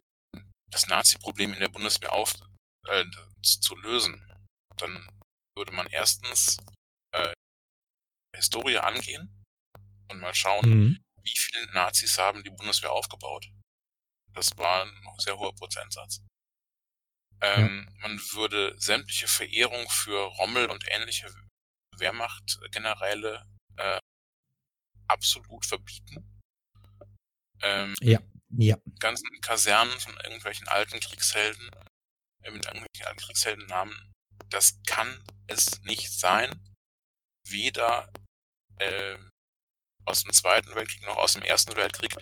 das 0.70 0.88
Nazi-Problem 0.88 1.54
in 1.54 1.60
der 1.62 1.70
Bundeswehr 1.70 2.12
auf, 2.12 2.34
äh, 2.88 3.06
zu 3.42 3.78
lösen, 3.78 4.22
dann 4.76 5.08
würde 5.56 5.72
man 5.72 5.88
erstens 5.88 6.58
äh, 7.14 7.34
Historie 8.36 8.78
angehen 8.78 9.46
und 10.12 10.20
mal 10.20 10.36
schauen, 10.36 10.70
mhm. 10.70 11.00
wie 11.24 11.36
viele 11.38 11.66
Nazis 11.72 12.18
haben 12.18 12.44
die 12.44 12.50
Bundeswehr 12.50 12.92
aufgebaut. 12.92 13.50
Das 14.34 14.50
war 14.58 14.84
ein 14.84 15.20
sehr 15.20 15.38
hoher 15.38 15.56
Prozentsatz. 15.56 16.22
Ähm, 17.42 17.88
ja. 17.88 18.08
Man 18.08 18.20
würde 18.34 18.76
sämtliche 18.80 19.28
Verehrung 19.28 19.88
für 19.90 20.20
Rommel 20.38 20.68
und 20.68 20.86
ähnliche 20.90 21.34
Wehrmachtgeneräle 21.98 23.46
äh, 23.78 24.00
absolut 25.08 25.66
verbieten. 25.66 26.42
Ähm, 27.62 27.96
ja, 28.02 28.20
ja. 28.50 28.78
Ganzen 29.00 29.30
Kasernen 29.42 30.00
von 30.00 30.16
irgendwelchen 30.18 30.68
alten 30.68 31.00
Kriegshelden, 31.00 31.70
äh, 32.44 32.52
mit 32.52 32.66
irgendwelchen 32.66 33.06
alten 33.06 33.20
Kriegsheldennamen, 33.20 34.14
das 34.50 34.80
kann 34.86 35.24
es 35.48 35.82
nicht 35.82 36.12
sein. 36.12 36.52
Weder 37.48 38.12
äh, 38.80 39.18
aus 40.06 40.24
dem 40.24 40.34
Zweiten 40.34 40.76
Weltkrieg 40.76 41.06
noch 41.06 41.18
aus 41.18 41.34
dem 41.34 41.44
Ersten 41.44 41.76
Weltkrieg 41.76 42.16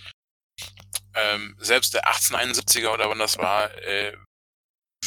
ähm, 1.15 1.55
selbst 1.59 1.93
der 1.93 2.05
1871er 2.05 2.89
oder 2.89 3.09
wann 3.09 3.19
das 3.19 3.37
war, 3.37 3.73
äh, 3.83 4.15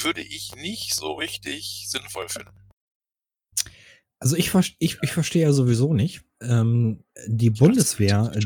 würde 0.04 0.22
ich 0.22 0.54
nicht 0.56 0.94
so 0.94 1.12
richtig 1.12 1.86
sinnvoll 1.88 2.28
finden. 2.28 2.68
Also 4.20 4.36
ich, 4.36 4.52
ich, 4.78 4.98
ich 5.00 5.12
verstehe 5.12 5.42
ja 5.42 5.52
sowieso 5.52 5.94
nicht. 5.94 6.22
Ähm, 6.40 7.04
die 7.26 7.50
Bundeswehr, 7.50 8.32
äh, 8.34 8.40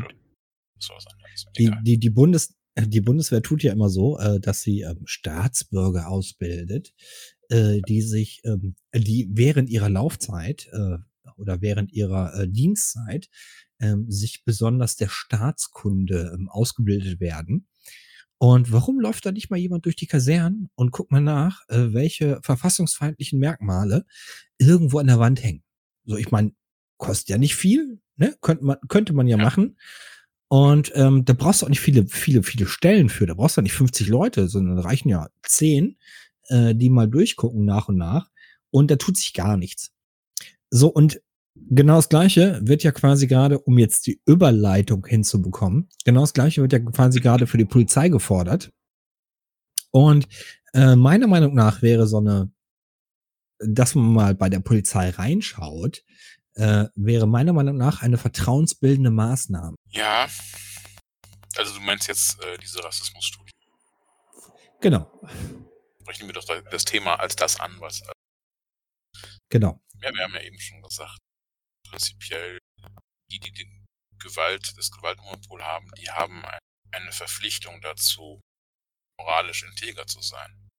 die, 1.57 1.71
die, 1.81 1.97
die, 1.97 2.09
Bundes, 2.09 2.55
die 2.77 3.01
Bundeswehr 3.01 3.41
tut 3.41 3.63
ja 3.63 3.71
immer 3.71 3.89
so, 3.89 4.19
äh, 4.19 4.39
dass 4.39 4.61
sie 4.61 4.81
ähm, 4.81 5.01
Staatsbürger 5.05 6.09
ausbildet, 6.09 6.93
äh, 7.49 7.81
die 7.87 8.01
sich, 8.01 8.41
ähm, 8.45 8.75
die 8.93 9.27
während 9.31 9.69
ihrer 9.69 9.89
Laufzeit 9.89 10.69
äh, 10.71 10.97
oder 11.37 11.61
während 11.61 11.91
ihrer 11.91 12.33
äh, 12.35 12.47
Dienstzeit 12.47 13.29
ähm, 13.79 14.09
sich 14.09 14.43
besonders 14.43 14.95
der 14.95 15.09
Staatskunde 15.09 16.33
ähm, 16.35 16.49
ausgebildet 16.49 17.19
werden. 17.19 17.67
Und 18.43 18.73
warum 18.73 18.99
läuft 18.99 19.25
da 19.25 19.31
nicht 19.31 19.49
mal 19.51 19.55
jemand 19.55 19.85
durch 19.85 19.95
die 19.95 20.05
Kasernen 20.05 20.69
und 20.75 20.91
guckt 20.91 21.13
mal 21.13 21.21
nach, 21.21 21.61
äh, 21.69 21.93
welche 21.93 22.41
verfassungsfeindlichen 22.43 23.39
Merkmale 23.39 24.05
irgendwo 24.57 24.99
an 24.99 25.07
der 25.07 25.17
Wand 25.17 25.41
hängen? 25.41 25.63
So, 26.03 26.17
ich 26.17 26.29
meine, 26.29 26.51
kostet 26.97 27.29
ja 27.29 27.37
nicht 27.37 27.55
viel, 27.55 28.01
ne? 28.17 28.35
Könnte 28.41 28.65
man, 28.65 28.77
könnte 28.89 29.13
man 29.13 29.27
ja, 29.27 29.37
ja. 29.37 29.43
machen. 29.43 29.77
Und 30.49 30.91
ähm, 30.93 31.23
da 31.23 31.31
brauchst 31.31 31.61
du 31.61 31.67
auch 31.67 31.69
nicht 31.69 31.79
viele, 31.79 32.05
viele, 32.07 32.43
viele 32.43 32.65
Stellen 32.65 33.07
für. 33.07 33.25
Da 33.25 33.33
brauchst 33.33 33.55
du 33.55 33.61
nicht 33.61 33.75
50 33.75 34.09
Leute, 34.09 34.49
sondern 34.49 34.77
reichen 34.77 35.07
ja 35.07 35.29
10, 35.43 35.95
äh, 36.49 36.75
die 36.75 36.89
mal 36.89 37.07
durchgucken 37.07 37.63
nach 37.63 37.87
und 37.87 37.95
nach. 37.95 38.29
Und 38.71 38.91
da 38.91 38.97
tut 38.97 39.15
sich 39.15 39.33
gar 39.33 39.55
nichts. 39.55 39.93
So, 40.69 40.89
und 40.89 41.21
Genau 41.55 41.97
das 41.97 42.09
Gleiche 42.09 42.59
wird 42.63 42.83
ja 42.83 42.91
quasi 42.91 43.27
gerade, 43.27 43.59
um 43.59 43.77
jetzt 43.77 44.07
die 44.07 44.21
Überleitung 44.25 45.05
hinzubekommen, 45.05 45.89
genau 46.03 46.21
das 46.21 46.33
Gleiche 46.33 46.61
wird 46.61 46.73
ja 46.73 46.79
quasi 46.79 47.19
gerade 47.19 47.45
für 47.47 47.57
die 47.57 47.65
Polizei 47.65 48.09
gefordert. 48.09 48.71
Und 49.91 50.27
äh, 50.73 50.95
meiner 50.95 51.27
Meinung 51.27 51.53
nach 51.53 51.81
wäre 51.83 52.07
so 52.07 52.17
eine, 52.17 52.51
dass 53.59 53.93
man 53.95 54.11
mal 54.13 54.35
bei 54.35 54.49
der 54.49 54.59
Polizei 54.59 55.09
reinschaut, 55.11 56.03
äh, 56.55 56.85
wäre 56.95 57.27
meiner 57.27 57.53
Meinung 57.53 57.77
nach 57.77 58.01
eine 58.01 58.17
vertrauensbildende 58.17 59.11
Maßnahme. 59.11 59.75
Ja. 59.89 60.27
Also 61.55 61.75
du 61.75 61.81
meinst 61.81 62.07
jetzt 62.07 62.43
äh, 62.43 62.57
diese 62.57 62.83
Rassismusstudie. 62.83 63.51
Genau, 64.81 65.07
Rechnen 66.07 66.27
wir 66.27 66.33
doch 66.33 66.43
da- 66.43 66.61
das 66.61 66.83
Thema 66.83 67.19
als 67.19 67.35
das 67.35 67.59
an, 67.59 67.71
was. 67.79 68.01
Äh, 68.01 68.11
genau. 69.49 69.79
ja, 70.01 70.11
wir 70.13 70.23
haben 70.23 70.33
ja 70.33 70.41
eben 70.41 70.59
schon 70.59 70.81
gesagt, 70.81 71.19
prinzipiell 71.93 72.59
die, 73.31 73.39
die 73.39 73.51
den 73.51 73.85
Gewalt, 74.19 74.73
das 74.77 74.91
Gewaltmonopol 74.91 75.63
haben, 75.63 75.89
die 75.99 76.09
haben 76.09 76.43
ein, 76.45 76.59
eine 76.91 77.11
Verpflichtung 77.11 77.79
dazu, 77.81 78.41
moralisch 79.19 79.63
integer 79.63 80.07
zu 80.07 80.21
sein. 80.21 80.69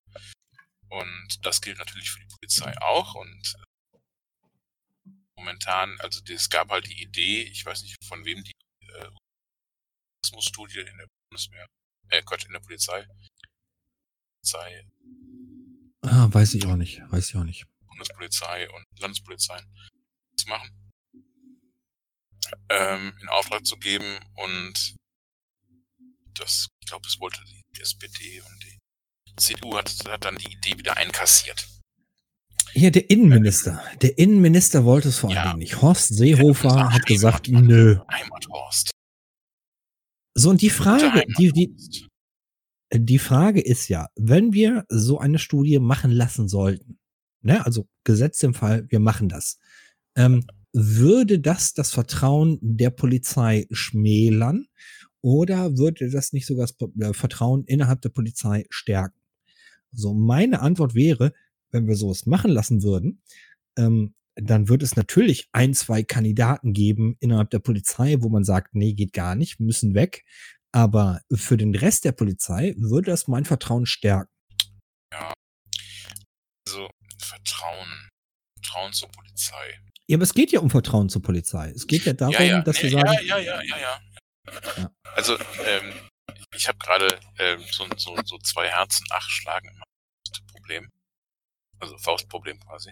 Und 0.89 1.45
das 1.45 1.61
gilt 1.61 1.77
natürlich 1.77 2.11
für 2.11 2.19
die 2.19 2.35
Polizei 2.39 2.77
auch. 2.81 3.15
Und 3.15 3.55
äh, 3.55 5.09
momentan, 5.37 5.99
also 6.01 6.21
es 6.27 6.49
gab 6.49 6.69
halt 6.69 6.87
die 6.87 7.01
Idee, 7.01 7.43
ich 7.43 7.65
weiß 7.65 7.81
nicht 7.83 7.95
von 8.05 8.23
wem 8.25 8.43
die 8.43 8.51
äh, 8.81 9.09
in 10.27 10.97
der 10.97 11.07
Bundeswehr, 11.29 11.65
äh 12.09 12.21
Quatsch, 12.23 12.45
in 12.45 12.51
der 12.51 12.59
Polizei, 12.59 13.07
Polizei, 14.41 14.85
Ah, 16.01 16.27
weiß 16.31 16.55
ich 16.55 16.65
auch 16.65 16.75
nicht, 16.75 17.01
weiß 17.11 17.29
ich 17.29 17.35
auch 17.35 17.43
nicht. 17.43 17.65
Bundespolizei 17.87 18.69
und 18.69 18.85
Landespolizeien 18.99 19.65
zu 20.35 20.49
machen, 20.49 20.84
ähm, 22.69 23.13
in 23.21 23.29
Auftrag 23.29 23.65
zu 23.65 23.77
geben 23.77 24.05
und 24.35 24.95
das, 26.37 26.67
ich 26.81 26.87
glaube, 26.87 27.07
es 27.07 27.19
wollte 27.19 27.39
die 27.75 27.81
SPD 27.81 28.41
und 28.41 28.63
die 28.63 28.77
CDU 29.37 29.77
hat, 29.77 29.93
hat 30.09 30.25
dann 30.25 30.35
die 30.37 30.51
Idee 30.53 30.77
wieder 30.77 30.97
einkassiert. 30.97 31.67
Hier, 32.73 32.91
der 32.91 33.09
Innenminister. 33.09 33.81
Der 34.01 34.17
Innenminister 34.17 34.83
wollte 34.83 35.07
es 35.09 35.19
vor 35.19 35.31
Ja. 35.31 35.41
allen 35.41 35.49
Dingen 35.51 35.59
nicht. 35.59 35.81
Horst 35.81 36.13
Seehofer 36.13 36.91
hat 36.91 37.05
gesagt, 37.05 37.47
Heimat- 37.47 37.63
nö. 37.63 37.99
Heimathorst. 38.11 38.91
So, 40.33 40.49
und 40.49 40.61
die 40.61 40.69
Frage, 40.69 41.23
die, 41.37 41.51
die, 41.53 42.07
die 42.93 43.19
Frage 43.19 43.61
ist 43.61 43.87
ja, 43.87 44.09
wenn 44.15 44.51
wir 44.51 44.85
so 44.89 45.19
eine 45.19 45.39
Studie 45.39 45.79
machen 45.79 46.11
lassen 46.11 46.49
sollten, 46.49 46.99
ne, 47.41 47.65
also 47.65 47.87
gesetzt 48.03 48.43
im 48.43 48.53
Fall, 48.53 48.85
wir 48.89 48.99
machen 48.99 49.29
das, 49.29 49.57
ähm, 50.17 50.45
würde 50.75 51.39
das 51.39 51.73
das 51.73 51.91
Vertrauen 51.91 52.59
der 52.61 52.89
Polizei 52.89 53.65
schmälern 53.71 54.67
oder 55.21 55.77
würde 55.77 56.09
das 56.09 56.33
nicht 56.33 56.45
sogar 56.45 56.67
das 56.67 56.75
äh, 56.99 57.13
Vertrauen 57.13 57.63
innerhalb 57.63 58.01
der 58.01 58.09
Polizei 58.09 58.65
stärken? 58.69 59.17
So, 59.93 60.13
meine 60.13 60.59
Antwort 60.59 60.93
wäre, 60.93 61.33
wenn 61.71 61.87
wir 61.87 61.95
sowas 61.95 62.25
machen 62.25 62.51
lassen 62.51 62.83
würden, 62.83 63.21
ähm, 63.77 64.15
dann 64.35 64.67
wird 64.67 64.83
es 64.83 64.97
natürlich 64.97 65.47
ein, 65.53 65.73
zwei 65.73 66.03
Kandidaten 66.03 66.73
geben 66.73 67.15
innerhalb 67.21 67.51
der 67.51 67.59
Polizei, 67.59 68.17
wo 68.19 68.27
man 68.27 68.43
sagt, 68.43 68.75
nee, 68.75 68.93
geht 68.93 69.13
gar 69.13 69.35
nicht, 69.35 69.61
müssen 69.61 69.95
weg. 69.95 70.25
Aber 70.73 71.21
für 71.33 71.55
den 71.55 71.73
Rest 71.73 72.03
der 72.03 72.11
Polizei 72.11 72.75
würde 72.77 73.11
das 73.11 73.29
mein 73.29 73.45
Vertrauen 73.45 73.85
stärken. 73.85 74.29
Also 76.67 76.89
Vertrauen. 77.17 78.09
Vertrauen 78.65 78.93
zur 78.93 79.09
Polizei. 79.09 79.79
Ja, 80.07 80.17
aber 80.17 80.23
es 80.23 80.33
geht 80.33 80.51
ja 80.51 80.59
um 80.59 80.69
Vertrauen 80.69 81.09
zur 81.09 81.21
Polizei. 81.21 81.71
Es 81.75 81.87
geht 81.87 82.05
ja 82.05 82.13
darum, 82.13 82.33
ja, 82.33 82.41
ja, 82.41 82.61
dass 82.61 82.77
nee, 82.77 82.83
wir 82.83 82.89
sagen, 82.91 83.13
ja, 83.13 83.21
ja, 83.21 83.37
ja, 83.37 83.61
ja, 83.63 83.77
ja. 83.77 84.01
Ja. 84.77 84.91
Also, 85.15 85.37
ähm, 85.65 85.93
ich 86.53 86.67
habe 86.67 86.77
gerade 86.77 87.19
ähm, 87.39 87.63
so, 87.71 87.87
so, 87.97 88.15
so 88.23 88.37
zwei 88.39 88.69
Herzen, 88.69 89.05
ach, 89.09 89.27
schlagen 89.29 89.69
immer. 89.69 89.85
Problem. 90.51 90.91
Also 91.79 91.97
Faustproblem 91.97 92.59
quasi. 92.59 92.91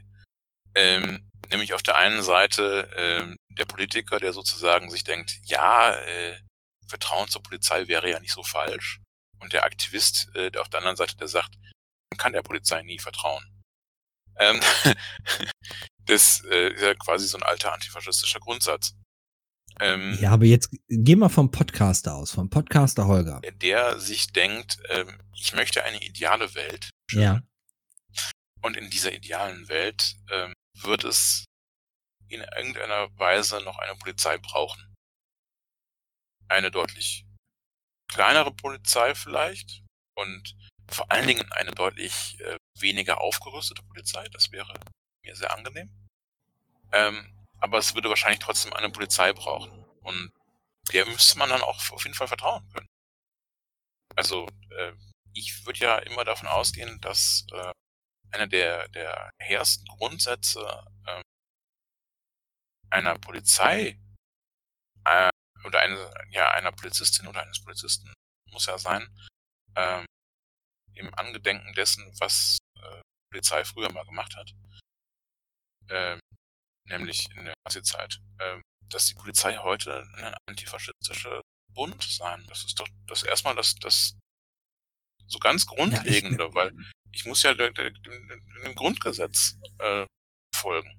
Ähm, 0.75 1.29
nämlich 1.49 1.73
auf 1.73 1.83
der 1.83 1.97
einen 1.97 2.23
Seite 2.23 2.89
ähm, 2.95 3.37
der 3.49 3.65
Politiker, 3.65 4.19
der 4.19 4.33
sozusagen 4.33 4.89
sich 4.89 5.03
denkt, 5.03 5.39
ja, 5.45 5.95
äh, 5.95 6.39
Vertrauen 6.87 7.29
zur 7.29 7.43
Polizei 7.43 7.87
wäre 7.87 8.09
ja 8.09 8.19
nicht 8.19 8.33
so 8.33 8.43
falsch. 8.43 8.99
Und 9.39 9.53
der 9.53 9.63
Aktivist, 9.63 10.29
äh, 10.35 10.51
der 10.51 10.61
auf 10.61 10.69
der 10.69 10.79
anderen 10.79 10.97
Seite, 10.97 11.15
der 11.17 11.27
sagt, 11.27 11.55
man 12.11 12.17
kann 12.17 12.33
der 12.33 12.41
Polizei 12.41 12.81
nie 12.83 12.99
vertrauen. 12.99 13.43
Ähm, 14.37 14.59
das 16.05 16.43
äh, 16.49 16.73
ist 16.73 16.81
ja 16.81 16.93
quasi 16.95 17.27
so 17.27 17.37
ein 17.37 17.43
alter 17.43 17.73
antifaschistischer 17.73 18.39
Grundsatz. 18.39 18.95
Ähm, 19.79 20.17
ja, 20.21 20.31
aber 20.31 20.45
jetzt 20.45 20.69
geh 20.87 21.15
mal 21.15 21.29
vom 21.29 21.49
Podcaster 21.49 22.13
aus, 22.13 22.31
vom 22.31 22.49
Podcaster 22.49 23.07
Holger. 23.07 23.41
der 23.55 23.99
sich 23.99 24.31
denkt, 24.31 24.77
ähm, 24.89 25.19
ich 25.35 25.53
möchte 25.53 25.83
eine 25.83 26.03
ideale 26.03 26.53
Welt. 26.53 26.89
Ja. 27.11 27.41
Und 28.61 28.77
in 28.77 28.89
dieser 28.89 29.11
idealen 29.11 29.67
Welt 29.67 30.15
ähm, 30.31 30.53
wird 30.79 31.03
es 31.03 31.45
in 32.27 32.41
irgendeiner 32.41 33.09
Weise 33.17 33.61
noch 33.61 33.77
eine 33.79 33.95
Polizei 33.95 34.37
brauchen. 34.37 34.93
Eine 36.47 36.71
deutlich 36.71 37.25
kleinere 38.07 38.53
Polizei 38.53 39.15
vielleicht 39.15 39.83
und 40.15 40.55
vor 40.89 41.11
allen 41.11 41.27
Dingen 41.27 41.51
eine 41.51 41.71
deutlich 41.71 42.37
äh, 42.41 42.57
weniger 42.79 43.21
aufgerüstete 43.21 43.83
Polizei. 43.83 44.27
Das 44.29 44.51
wäre 44.51 44.73
mir 45.23 45.35
sehr 45.35 45.55
angenehm. 45.55 45.89
Ähm, 46.91 47.45
aber 47.59 47.77
es 47.77 47.95
würde 47.95 48.09
wahrscheinlich 48.09 48.39
trotzdem 48.39 48.73
eine 48.73 48.89
Polizei 48.89 49.33
brauchen. 49.33 49.83
Und 50.01 50.31
der 50.91 51.05
müsste 51.05 51.37
man 51.37 51.49
dann 51.49 51.61
auch 51.61 51.91
auf 51.91 52.03
jeden 52.03 52.15
Fall 52.15 52.27
vertrauen 52.27 52.67
können. 52.69 52.87
Also 54.15 54.47
äh, 54.69 54.93
ich 55.33 55.65
würde 55.65 55.79
ja 55.79 55.97
immer 55.99 56.23
davon 56.25 56.47
ausgehen, 56.47 56.99
dass 57.01 57.45
äh, 57.51 57.71
einer 58.31 58.47
der, 58.47 58.87
der 58.89 59.31
ersten 59.37 59.85
Grundsätze 59.85 60.85
äh, 61.05 61.21
einer 62.89 63.17
Polizei 63.17 63.99
äh, 65.05 65.29
oder 65.65 65.79
eine, 65.79 66.13
ja, 66.31 66.51
einer 66.51 66.71
Polizistin 66.71 67.27
oder 67.27 67.41
eines 67.41 67.63
Polizisten 67.63 68.13
muss 68.51 68.67
ja 68.67 68.77
sein, 68.77 69.07
ähm, 69.75 70.05
im 70.93 71.13
Angedenken 71.15 71.73
dessen, 71.73 72.13
was 72.19 72.57
Polizei 73.33 73.65
früher 73.65 73.91
mal 73.91 74.05
gemacht 74.05 74.35
hat, 74.35 74.53
ähm, 75.89 76.19
nämlich 76.85 77.27
in 77.35 77.45
der 77.45 77.55
Nazi-Zeit, 77.65 78.19
ähm, 78.39 78.61
dass 78.89 79.07
die 79.07 79.15
Polizei 79.15 79.57
heute 79.57 80.05
ein 80.17 80.35
antifaschistischer 80.47 81.41
Bund 81.73 82.01
sein. 82.03 82.45
Das 82.47 82.63
ist 82.63 82.79
doch 82.79 82.87
das 83.07 83.23
erstmal 83.23 83.55
das, 83.55 83.73
das 83.75 84.15
so 85.25 85.39
ganz 85.39 85.65
Grundlegende, 85.65 86.47
weil 86.53 86.73
ich 87.11 87.25
muss 87.25 87.41
ja 87.41 87.55
der, 87.55 87.71
dem 87.71 88.75
Grundgesetz 88.75 89.57
äh, 89.79 90.05
folgen. 90.55 90.91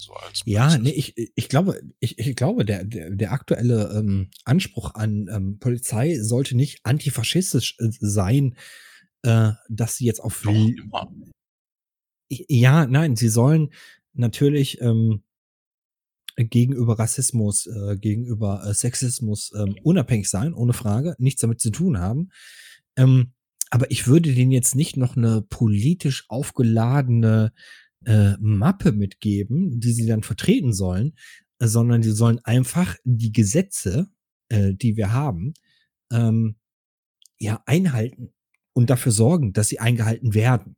So 0.00 0.14
als 0.14 0.42
Ja, 0.46 0.78
nee, 0.78 0.90
ich, 0.90 1.14
ich 1.16 1.48
glaube, 1.48 1.80
ich, 2.00 2.18
ich 2.18 2.34
glaube, 2.34 2.64
der, 2.64 2.84
der, 2.84 3.10
der 3.10 3.32
aktuelle 3.32 3.92
ähm, 3.96 4.30
Anspruch 4.44 4.94
an 4.94 5.28
ähm, 5.30 5.58
Polizei 5.60 6.18
sollte 6.18 6.56
nicht 6.56 6.80
antifaschistisch 6.84 7.76
äh, 7.78 7.90
sein, 8.00 8.56
äh, 9.22 9.52
dass 9.68 9.96
sie 9.96 10.06
jetzt 10.06 10.20
auf 10.20 10.42
Doch, 10.42 10.52
immer. 10.52 11.12
Ja, 12.28 12.86
nein, 12.86 13.16
sie 13.16 13.28
sollen 13.28 13.70
natürlich 14.12 14.80
ähm, 14.80 15.22
gegenüber 16.36 16.98
Rassismus, 16.98 17.66
äh, 17.66 17.96
gegenüber 17.96 18.64
äh, 18.64 18.74
Sexismus 18.74 19.52
ähm, 19.56 19.76
unabhängig 19.82 20.28
sein, 20.28 20.54
ohne 20.54 20.72
Frage, 20.72 21.14
nichts 21.18 21.40
damit 21.40 21.60
zu 21.60 21.70
tun 21.70 21.98
haben. 21.98 22.30
Ähm, 22.96 23.32
aber 23.70 23.90
ich 23.90 24.06
würde 24.06 24.34
denen 24.34 24.52
jetzt 24.52 24.74
nicht 24.74 24.96
noch 24.96 25.16
eine 25.16 25.42
politisch 25.42 26.24
aufgeladene 26.28 27.52
äh, 28.04 28.36
Mappe 28.40 28.92
mitgeben, 28.92 29.80
die 29.80 29.92
sie 29.92 30.06
dann 30.06 30.22
vertreten 30.22 30.72
sollen, 30.72 31.14
äh, 31.58 31.66
sondern 31.66 32.02
die 32.02 32.10
sollen 32.10 32.40
einfach 32.44 32.96
die 33.04 33.32
Gesetze, 33.32 34.08
äh, 34.48 34.74
die 34.74 34.96
wir 34.96 35.12
haben, 35.12 35.54
ähm, 36.12 36.56
ja 37.38 37.62
einhalten 37.66 38.32
und 38.72 38.90
dafür 38.90 39.12
sorgen, 39.12 39.52
dass 39.52 39.68
sie 39.68 39.80
eingehalten 39.80 40.34
werden 40.34 40.76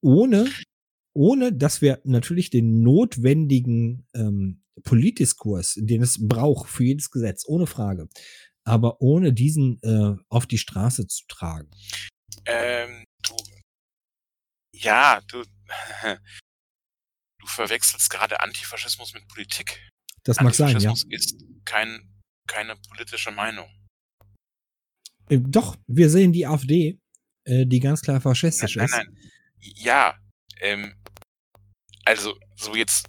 ohne, 0.00 0.50
ohne 1.12 1.52
dass 1.52 1.80
wir 1.80 2.00
natürlich 2.04 2.50
den 2.50 2.82
notwendigen 2.82 4.06
ähm, 4.14 4.62
Politdiskurs, 4.82 5.74
den 5.76 6.02
es 6.02 6.26
braucht 6.26 6.70
für 6.70 6.84
jedes 6.84 7.10
Gesetz, 7.10 7.44
ohne 7.46 7.66
Frage, 7.66 8.08
aber 8.64 9.00
ohne 9.00 9.32
diesen 9.32 9.80
äh, 9.82 10.16
auf 10.28 10.46
die 10.46 10.58
Straße 10.58 11.06
zu 11.06 11.26
tragen. 11.26 11.70
Ähm, 12.46 13.04
du, 13.22 13.36
ja, 14.74 15.20
du, 15.28 15.42
du 17.38 17.46
verwechselst 17.46 18.08
gerade 18.08 18.40
Antifaschismus 18.40 19.12
mit 19.12 19.28
Politik. 19.28 19.86
Das 20.22 20.40
mag 20.40 20.54
sein, 20.54 20.68
ja. 20.68 20.90
Antifaschismus 20.90 21.12
ist 21.12 21.44
kein, 21.64 22.22
keine 22.46 22.76
politische 22.76 23.30
Meinung. 23.30 23.68
Äh, 25.30 25.38
doch, 25.40 25.76
wir 25.86 26.10
sehen 26.10 26.32
die 26.32 26.46
AfD, 26.46 26.98
äh, 27.44 27.64
die 27.66 27.80
ganz 27.80 28.02
klar 28.02 28.20
faschistisch 28.20 28.76
Nein, 28.76 28.84
ist. 28.86 28.92
nein, 28.92 29.06
nein. 29.10 29.32
Ja, 29.76 30.14
ähm, 30.60 30.94
also 32.04 32.34
so 32.56 32.74
jetzt 32.74 33.08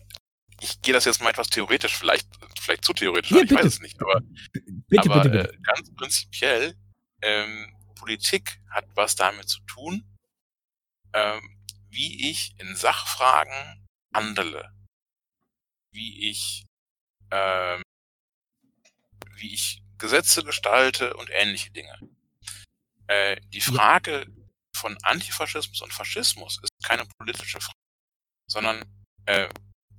ich 0.62 0.82
gehe 0.82 0.94
das 0.94 1.06
jetzt 1.06 1.22
mal 1.22 1.32
etwas 1.32 1.50
theoretisch, 1.50 1.98
vielleicht, 1.98 2.28
vielleicht 2.60 2.86
zu 2.86 2.94
theoretisch, 2.94 3.32
Ja, 3.32 3.42
ich 3.42 3.52
weiß 3.52 3.66
es 3.66 3.80
nicht, 3.82 4.00
aber, 4.00 4.22
Bitte, 4.88 5.10
aber 5.10 5.24
bitte, 5.24 5.30
bitte. 5.30 5.54
Äh, 5.54 5.58
ganz 5.64 5.94
prinzipiell, 5.96 6.76
ähm, 7.22 7.76
Politik 7.96 8.62
hat 8.70 8.86
was 8.96 9.16
damit 9.16 9.50
zu 9.50 9.60
tun, 9.62 10.04
ähm, 11.14 11.42
wie 11.90 12.30
ich 12.30 12.54
in 12.60 12.76
Sachfragen 12.76 13.88
handle, 14.14 14.72
wie 15.92 16.30
ich, 16.30 16.66
ähm, 17.32 17.82
wie 19.36 19.54
ich 19.54 19.84
Gesetze 20.02 20.44
gestalte 20.44 21.14
und 21.16 21.30
ähnliche 21.32 21.72
Dinge. 21.72 21.98
Äh, 23.08 23.40
die. 23.54 23.62
Frage 23.62 24.26
von 24.76 24.98
Antifaschismus 25.04 25.82
und 25.82 25.94
Faschismus 25.94 26.60
ist 26.62 26.72
keine 26.84 27.06
politische 27.18 27.62
Frage, 27.62 27.78
sondern 28.50 28.84
äh, 29.28 29.48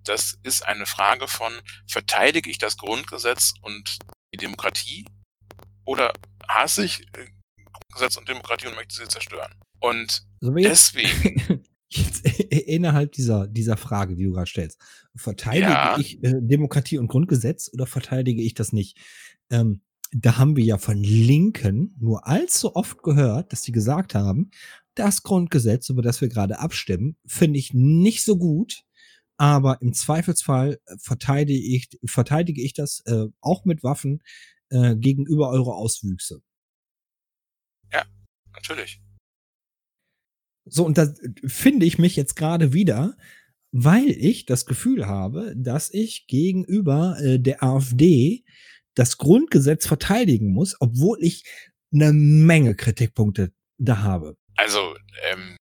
das 0.04 0.38
ist 0.42 0.66
eine 0.66 0.86
Frage 0.86 1.28
von, 1.28 1.52
verteidige 1.86 2.50
ich 2.50 2.58
das 2.58 2.76
Grundgesetz 2.76 3.54
und 3.62 3.98
die 4.34 4.38
Demokratie 4.38 5.06
oder 5.84 6.12
hasse 6.48 6.84
ich 6.84 7.02
äh, 7.16 7.28
Grundgesetz 7.72 8.16
und 8.16 8.28
Demokratie 8.28 8.66
und 8.66 8.74
möchte 8.74 8.96
sie 8.96 9.08
zerstören? 9.08 9.54
Und 9.78 10.26
jetzt, 10.40 10.96
deswegen, 10.96 11.64
jetzt 11.90 12.26
innerhalb 12.50 13.12
dieser, 13.12 13.46
dieser 13.46 13.76
Frage, 13.76 14.16
die 14.16 14.24
du 14.24 14.32
gerade 14.32 14.50
stellst, 14.50 14.80
verteidige 15.14 15.70
Ja. 15.70 15.96
ich 15.98 16.22
äh, 16.24 16.34
Demokratie 16.40 16.98
und 16.98 17.06
Grundgesetz 17.06 17.70
oder 17.72 17.86
verteidige 17.86 18.42
ich 18.42 18.54
das 18.54 18.72
nicht? 18.72 18.98
Ähm, 19.50 19.82
da 20.12 20.36
haben 20.38 20.56
wir 20.56 20.64
ja 20.64 20.78
von 20.78 21.02
Linken 21.02 21.96
nur 21.98 22.26
allzu 22.26 22.76
oft 22.76 23.02
gehört, 23.02 23.52
dass 23.52 23.62
sie 23.62 23.72
gesagt 23.72 24.14
haben, 24.14 24.50
das 24.94 25.22
Grundgesetz, 25.22 25.88
über 25.88 26.02
das 26.02 26.20
wir 26.20 26.28
gerade 26.28 26.58
abstimmen, 26.58 27.16
finde 27.26 27.58
ich 27.58 27.72
nicht 27.72 28.22
so 28.24 28.36
gut, 28.36 28.84
aber 29.38 29.80
im 29.80 29.94
Zweifelsfall 29.94 30.78
äh, 30.84 30.96
verteidige 30.98 31.58
ich, 31.58 31.88
verteidige 32.04 32.62
ich 32.62 32.74
das 32.74 33.00
äh, 33.06 33.26
auch 33.40 33.64
mit 33.64 33.82
Waffen 33.82 34.22
äh, 34.68 34.94
gegenüber 34.96 35.48
eure 35.48 35.74
Auswüchse. 35.74 36.42
natürlich. 38.54 39.00
So, 40.64 40.84
und 40.84 40.98
da 40.98 41.12
finde 41.44 41.86
ich 41.86 41.98
mich 41.98 42.14
jetzt 42.16 42.36
gerade 42.36 42.72
wieder, 42.72 43.16
weil 43.72 44.10
ich 44.10 44.44
das 44.44 44.66
Gefühl 44.66 45.06
habe, 45.06 45.54
dass 45.56 45.92
ich 45.92 46.26
gegenüber 46.26 47.18
äh, 47.20 47.40
der 47.40 47.62
AfD 47.62 48.44
das 48.94 49.18
Grundgesetz 49.18 49.86
verteidigen 49.86 50.52
muss, 50.52 50.76
obwohl 50.80 51.22
ich 51.22 51.44
eine 51.92 52.12
Menge 52.12 52.74
Kritikpunkte 52.74 53.52
da 53.78 53.98
habe. 53.98 54.36
Also, 54.56 54.96
ähm, 55.22 55.56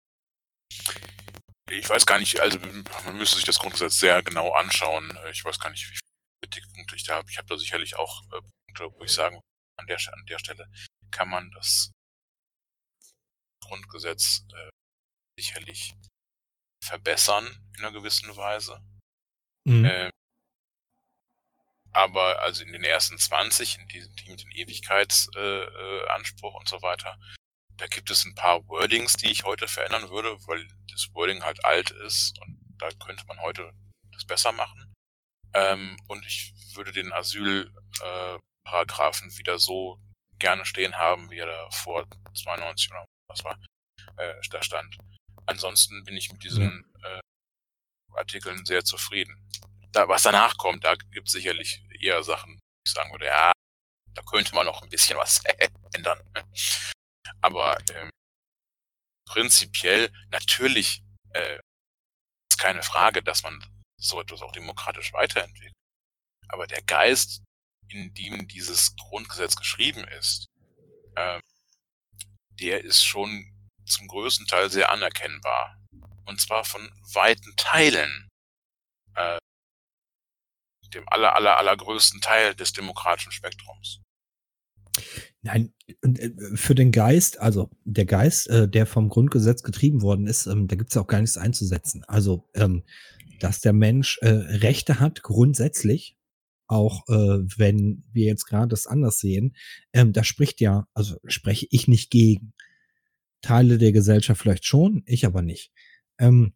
ich 1.70 1.88
weiß 1.88 2.06
gar 2.06 2.18
nicht, 2.18 2.40
also 2.40 2.58
man 3.04 3.16
müsste 3.16 3.36
sich 3.36 3.44
das 3.44 3.58
Grundgesetz 3.58 3.98
sehr 3.98 4.22
genau 4.22 4.52
anschauen. 4.52 5.10
Äh, 5.24 5.30
Ich 5.30 5.44
weiß 5.44 5.58
gar 5.58 5.70
nicht, 5.70 5.84
wie 5.84 5.96
viele 5.96 6.00
Kritikpunkte 6.42 6.96
ich 6.96 7.04
da 7.04 7.16
habe. 7.16 7.30
Ich 7.30 7.38
habe 7.38 7.48
da 7.48 7.58
sicherlich 7.58 7.96
auch 7.96 8.22
äh, 8.32 8.40
Punkte, 8.66 8.98
wo 8.98 9.04
ich 9.04 9.12
sagen, 9.12 9.40
an 9.78 9.86
der, 9.86 9.98
an 10.12 10.26
der 10.26 10.38
Stelle 10.38 10.70
kann 11.10 11.28
man 11.28 11.50
das 11.52 11.90
Grundgesetz 13.64 14.46
äh, 14.52 14.70
sicherlich 15.38 15.94
verbessern 16.84 17.46
in 17.76 17.84
einer 17.84 17.92
gewissen 17.92 18.34
Weise. 18.36 18.80
Mhm. 19.66 19.84
Ähm, 19.84 20.10
aber 21.96 22.42
also 22.42 22.62
in 22.62 22.72
den 22.72 22.84
ersten 22.84 23.16
20, 23.16 23.78
in 23.78 23.88
diesen 23.88 24.14
die 24.16 24.30
mit 24.30 24.42
dem 24.42 24.50
Ewigkeitsanspruch 24.50 26.52
äh, 26.52 26.54
äh, 26.54 26.58
und 26.58 26.68
so 26.68 26.82
weiter, 26.82 27.18
da 27.78 27.86
gibt 27.86 28.10
es 28.10 28.26
ein 28.26 28.34
paar 28.34 28.68
Wordings, 28.68 29.14
die 29.14 29.30
ich 29.30 29.44
heute 29.44 29.66
verändern 29.66 30.10
würde, 30.10 30.36
weil 30.46 30.68
das 30.90 31.08
Wording 31.14 31.42
halt 31.42 31.64
alt 31.64 31.90
ist 31.90 32.38
und 32.42 32.60
da 32.78 32.90
könnte 33.02 33.24
man 33.26 33.40
heute 33.40 33.72
das 34.12 34.26
besser 34.26 34.52
machen. 34.52 34.92
Ähm, 35.54 35.96
und 36.06 36.26
ich 36.26 36.52
würde 36.74 36.92
den 36.92 37.14
Asylparagraphen 37.14 39.30
äh, 39.30 39.38
wieder 39.38 39.58
so 39.58 39.98
gerne 40.38 40.66
stehen 40.66 40.98
haben, 40.98 41.30
wie 41.30 41.38
er 41.38 41.46
da 41.46 41.70
vor 41.70 42.06
92 42.34 42.90
oder 42.90 43.06
was 43.28 43.42
war, 43.42 43.58
äh, 44.18 44.34
da 44.50 44.62
stand. 44.62 44.98
Ansonsten 45.46 46.04
bin 46.04 46.18
ich 46.18 46.30
mit 46.30 46.44
diesen 46.44 46.84
äh, 47.02 47.20
Artikeln 48.12 48.66
sehr 48.66 48.84
zufrieden. 48.84 49.34
Da, 49.92 50.08
was 50.08 50.24
danach 50.24 50.58
kommt, 50.58 50.84
da 50.84 50.94
gibt 50.94 51.28
es 51.28 51.32
sicherlich 51.32 51.85
eher 52.02 52.22
Sachen, 52.22 52.58
ich 52.86 52.92
sagen 52.92 53.10
würde, 53.12 53.26
ja, 53.26 53.52
da 54.14 54.22
könnte 54.22 54.54
man 54.54 54.66
noch 54.66 54.82
ein 54.82 54.88
bisschen 54.88 55.18
was 55.18 55.42
ändern. 55.94 56.20
Aber 57.40 57.78
ähm, 57.94 58.10
prinzipiell, 59.28 60.12
natürlich 60.30 61.02
äh, 61.30 61.58
ist 62.50 62.58
keine 62.58 62.82
Frage, 62.82 63.22
dass 63.22 63.42
man 63.42 63.64
so 63.98 64.20
etwas 64.20 64.42
auch 64.42 64.52
demokratisch 64.52 65.12
weiterentwickelt. 65.12 65.74
Aber 66.48 66.66
der 66.66 66.82
Geist, 66.82 67.42
in 67.88 68.14
dem 68.14 68.48
dieses 68.48 68.94
Grundgesetz 68.96 69.56
geschrieben 69.56 70.06
ist, 70.08 70.46
ähm, 71.16 71.40
der 72.50 72.84
ist 72.84 73.04
schon 73.04 73.52
zum 73.84 74.08
größten 74.08 74.46
Teil 74.46 74.70
sehr 74.70 74.90
anerkennbar. 74.90 75.76
Und 76.24 76.40
zwar 76.40 76.64
von 76.64 76.90
weiten 77.12 77.54
Teilen. 77.56 78.28
Äh, 79.14 79.38
dem 80.94 81.04
aller, 81.06 81.34
aller, 81.34 81.58
allergrößten 81.58 82.20
Teil 82.20 82.54
des 82.54 82.72
demokratischen 82.72 83.32
Spektrums. 83.32 84.00
Nein, 85.42 85.72
äh, 86.02 86.30
für 86.54 86.74
den 86.74 86.92
Geist, 86.92 87.38
also 87.40 87.70
der 87.84 88.06
Geist, 88.06 88.48
äh, 88.48 88.68
der 88.68 88.86
vom 88.86 89.08
Grundgesetz 89.08 89.62
getrieben 89.62 90.02
worden 90.02 90.26
ist, 90.26 90.46
ähm, 90.46 90.68
da 90.68 90.76
gibt 90.76 90.90
es 90.90 90.96
auch 90.96 91.06
gar 91.06 91.20
nichts 91.20 91.36
einzusetzen. 91.36 92.02
Also, 92.08 92.48
ähm, 92.54 92.84
dass 93.40 93.60
der 93.60 93.72
Mensch 93.72 94.18
äh, 94.22 94.28
Rechte 94.28 94.98
hat, 94.98 95.22
grundsätzlich, 95.22 96.16
auch 96.68 97.04
wenn 97.06 98.02
wir 98.12 98.26
jetzt 98.26 98.46
gerade 98.46 98.66
das 98.66 98.88
anders 98.88 99.20
sehen, 99.20 99.54
ähm, 99.92 100.12
da 100.12 100.24
spricht 100.24 100.60
ja, 100.60 100.88
also 100.94 101.16
spreche 101.24 101.68
ich 101.70 101.86
nicht 101.86 102.10
gegen. 102.10 102.54
Teile 103.40 103.78
der 103.78 103.92
Gesellschaft 103.92 104.42
vielleicht 104.42 104.64
schon, 104.64 105.04
ich 105.06 105.24
aber 105.24 105.42
nicht. 105.42 105.70
Ähm, 106.18 106.54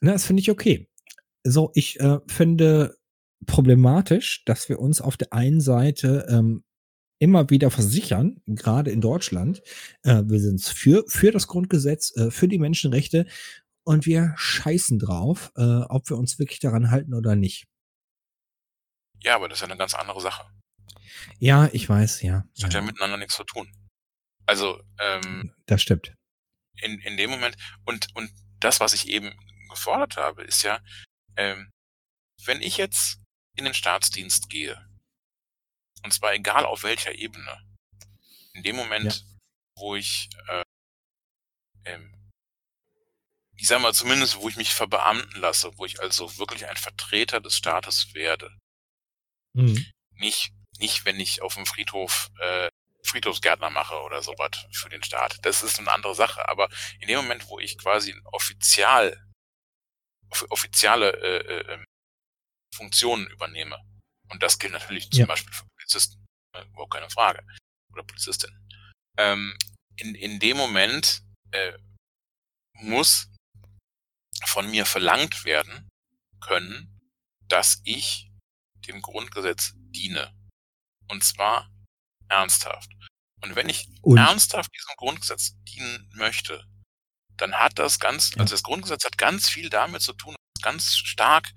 na, 0.00 0.12
das 0.12 0.26
finde 0.26 0.40
ich 0.40 0.50
okay. 0.50 0.90
So, 1.44 1.70
ich 1.74 2.00
äh, 2.00 2.18
finde 2.26 2.96
problematisch, 3.46 4.44
dass 4.44 4.68
wir 4.68 4.78
uns 4.78 5.00
auf 5.00 5.16
der 5.16 5.32
einen 5.32 5.60
Seite 5.60 6.26
ähm, 6.28 6.64
immer 7.18 7.48
wieder 7.50 7.70
versichern, 7.70 8.42
gerade 8.46 8.90
in 8.90 9.00
Deutschland, 9.00 9.62
äh, 10.02 10.22
wir 10.24 10.40
sind 10.40 10.62
für, 10.62 11.04
für 11.08 11.30
das 11.30 11.46
Grundgesetz, 11.46 12.14
äh, 12.16 12.30
für 12.30 12.48
die 12.48 12.58
Menschenrechte 12.58 13.26
und 13.84 14.06
wir 14.06 14.34
scheißen 14.36 14.98
drauf, 14.98 15.52
äh, 15.56 15.62
ob 15.88 16.08
wir 16.10 16.16
uns 16.16 16.38
wirklich 16.38 16.60
daran 16.60 16.90
halten 16.90 17.14
oder 17.14 17.36
nicht. 17.36 17.66
Ja, 19.20 19.36
aber 19.36 19.48
das 19.48 19.58
ist 19.58 19.62
ja 19.62 19.68
eine 19.68 19.78
ganz 19.78 19.94
andere 19.94 20.20
Sache. 20.20 20.44
Ja, 21.38 21.70
ich 21.72 21.88
weiß, 21.88 22.22
ja. 22.22 22.44
Das 22.56 22.64
hat 22.64 22.74
ja 22.74 22.80
ja 22.80 22.86
miteinander 22.86 23.16
nichts 23.16 23.36
zu 23.36 23.44
tun. 23.44 23.70
Also, 24.46 24.82
ähm, 24.98 25.54
das 25.66 25.80
stimmt. 25.80 26.14
in, 26.82 26.98
in 27.00 27.16
dem 27.16 27.30
Moment, 27.30 27.56
und, 27.84 28.08
und 28.14 28.30
das, 28.60 28.80
was 28.80 28.92
ich 28.92 29.08
eben 29.08 29.32
gefordert 29.70 30.16
habe, 30.16 30.42
ist 30.42 30.62
ja, 30.62 30.80
ähm, 31.36 31.70
wenn 32.44 32.60
ich 32.60 32.76
jetzt 32.76 33.23
in 33.56 33.64
den 33.64 33.74
Staatsdienst 33.74 34.48
gehe, 34.50 34.76
und 36.02 36.12
zwar 36.12 36.34
egal 36.34 36.66
auf 36.66 36.82
welcher 36.82 37.14
Ebene, 37.14 37.62
in 38.54 38.62
dem 38.62 38.76
Moment, 38.76 39.24
wo 39.76 39.96
ich, 39.96 40.28
äh, 40.48 40.64
ähm, 41.84 42.32
ich 43.56 43.66
sag 43.68 43.80
mal 43.80 43.94
zumindest, 43.94 44.36
wo 44.40 44.48
ich 44.48 44.56
mich 44.56 44.74
verbeamten 44.74 45.40
lasse, 45.40 45.76
wo 45.78 45.84
ich 45.84 46.00
also 46.00 46.38
wirklich 46.38 46.66
ein 46.66 46.76
Vertreter 46.76 47.40
des 47.40 47.56
Staates 47.56 48.14
werde, 48.14 48.50
Mhm. 49.56 49.86
nicht, 50.16 50.52
nicht 50.78 51.04
wenn 51.04 51.20
ich 51.20 51.42
auf 51.42 51.54
dem 51.54 51.66
Friedhof 51.66 52.30
äh, 52.40 52.68
Friedhofsgärtner 53.04 53.70
mache 53.70 54.00
oder 54.02 54.22
sowas 54.22 54.66
für 54.72 54.88
den 54.88 55.02
Staat. 55.02 55.38
Das 55.42 55.62
ist 55.62 55.78
eine 55.78 55.92
andere 55.92 56.14
Sache. 56.14 56.48
Aber 56.48 56.68
in 57.00 57.08
dem 57.08 57.18
Moment, 57.18 57.48
wo 57.48 57.58
ich 57.60 57.78
quasi 57.78 58.14
offizial 58.32 59.22
off 60.30 60.44
offiziale 60.50 61.10
äh, 61.12 61.74
äh, 61.74 61.84
Funktionen 62.74 63.26
übernehme, 63.28 63.78
und 64.30 64.42
das 64.42 64.58
gilt 64.58 64.72
natürlich 64.72 65.10
zum 65.10 65.20
Ja. 65.20 65.26
Beispiel 65.26 65.52
für 65.54 65.66
Polizisten, 65.76 66.24
äh, 66.56 66.64
überhaupt 66.66 66.92
keine 66.92 67.10
Frage, 67.10 67.46
oder 67.92 68.02
Polizistin, 68.02 68.50
ähm, 69.18 69.56
in, 69.96 70.14
in 70.14 70.40
dem 70.40 70.56
Moment 70.56 71.22
äh, 71.52 71.78
muss 72.74 73.28
von 74.46 74.68
mir 74.70 74.84
verlangt 74.86 75.44
werden 75.44 75.88
können, 76.40 77.00
dass 77.48 77.80
ich 77.84 78.30
dem 78.88 79.00
Grundgesetz 79.00 79.72
diene. 79.76 80.34
Und 81.08 81.22
zwar 81.22 81.70
ernsthaft. 82.28 82.90
Und 83.42 83.54
wenn 83.54 83.68
ich 83.68 83.88
Und- 84.02 84.18
ernsthaft 84.18 84.70
diesem 84.74 84.96
Grundgesetz 84.96 85.54
dienen 85.64 86.10
möchte, 86.14 86.66
dann 87.36 87.54
hat 87.54 87.78
das 87.78 87.98
ganz, 88.00 88.32
also 88.38 88.54
das 88.54 88.62
Grundgesetz 88.62 89.04
hat 89.04 89.18
ganz 89.18 89.48
viel 89.48 89.68
damit 89.70 90.02
zu 90.02 90.12
tun, 90.12 90.34
ganz 90.62 90.96
stark 90.96 91.52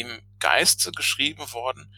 im 0.00 0.22
Geiste 0.38 0.92
geschrieben 0.92 1.52
worden, 1.52 1.92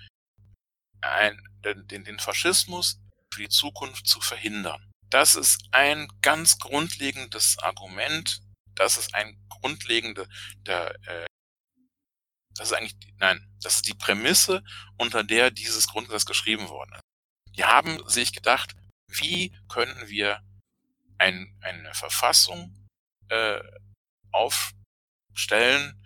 ein, 1.01 1.40
den, 1.64 2.05
den, 2.05 2.18
Faschismus 2.18 3.01
für 3.32 3.42
die 3.42 3.48
Zukunft 3.48 4.07
zu 4.07 4.20
verhindern. 4.20 4.90
Das 5.09 5.34
ist 5.34 5.62
ein 5.72 6.09
ganz 6.22 6.59
grundlegendes 6.59 7.59
Argument, 7.59 8.42
das 8.74 8.96
ist 8.96 9.14
ein 9.14 9.36
grundlegender 9.48 10.26
der, 10.66 10.94
äh, 11.07 11.26
das 12.55 12.70
ist 12.70 12.76
eigentlich, 12.76 12.96
nein, 13.16 13.46
das 13.62 13.76
ist 13.76 13.88
die 13.88 13.94
Prämisse, 13.94 14.62
unter 14.98 15.24
der 15.24 15.51
dieses 15.51 15.86
Grundgesetz 15.88 16.26
geschrieben 16.26 16.68
worden 16.68 16.92
ist. 16.94 17.57
Die 17.57 17.64
haben 17.64 18.07
sich 18.09 18.32
gedacht, 18.32 18.74
wie 19.09 19.57
können 19.68 20.09
wir 20.09 20.42
ein, 21.18 21.57
eine 21.61 21.92
Verfassung 21.94 22.88
äh, 23.28 23.61
aufstellen, 24.32 26.03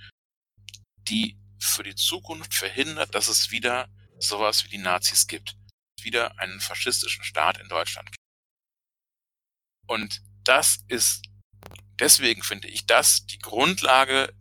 die 1.09 1.39
für 1.65 1.83
die 1.83 1.95
Zukunft 1.95 2.55
verhindert, 2.55 3.15
dass 3.15 3.29
es 3.29 3.51
wieder 3.51 3.89
sowas 4.19 4.65
wie 4.65 4.69
die 4.69 4.79
Nazis 4.79 5.27
gibt. 5.27 5.57
Wieder 6.01 6.39
einen 6.39 6.61
faschistischen 6.61 7.25
Staat 7.25 7.59
in 7.59 7.69
Deutschland 7.69 8.11
gibt. 8.11 8.25
Und 9.87 10.23
das 10.45 10.79
ist, 10.89 11.23
deswegen 11.99 12.43
finde 12.43 12.69
ich 12.69 12.87
das 12.87 13.27
die 13.27 13.39
Grundlage 13.39 14.35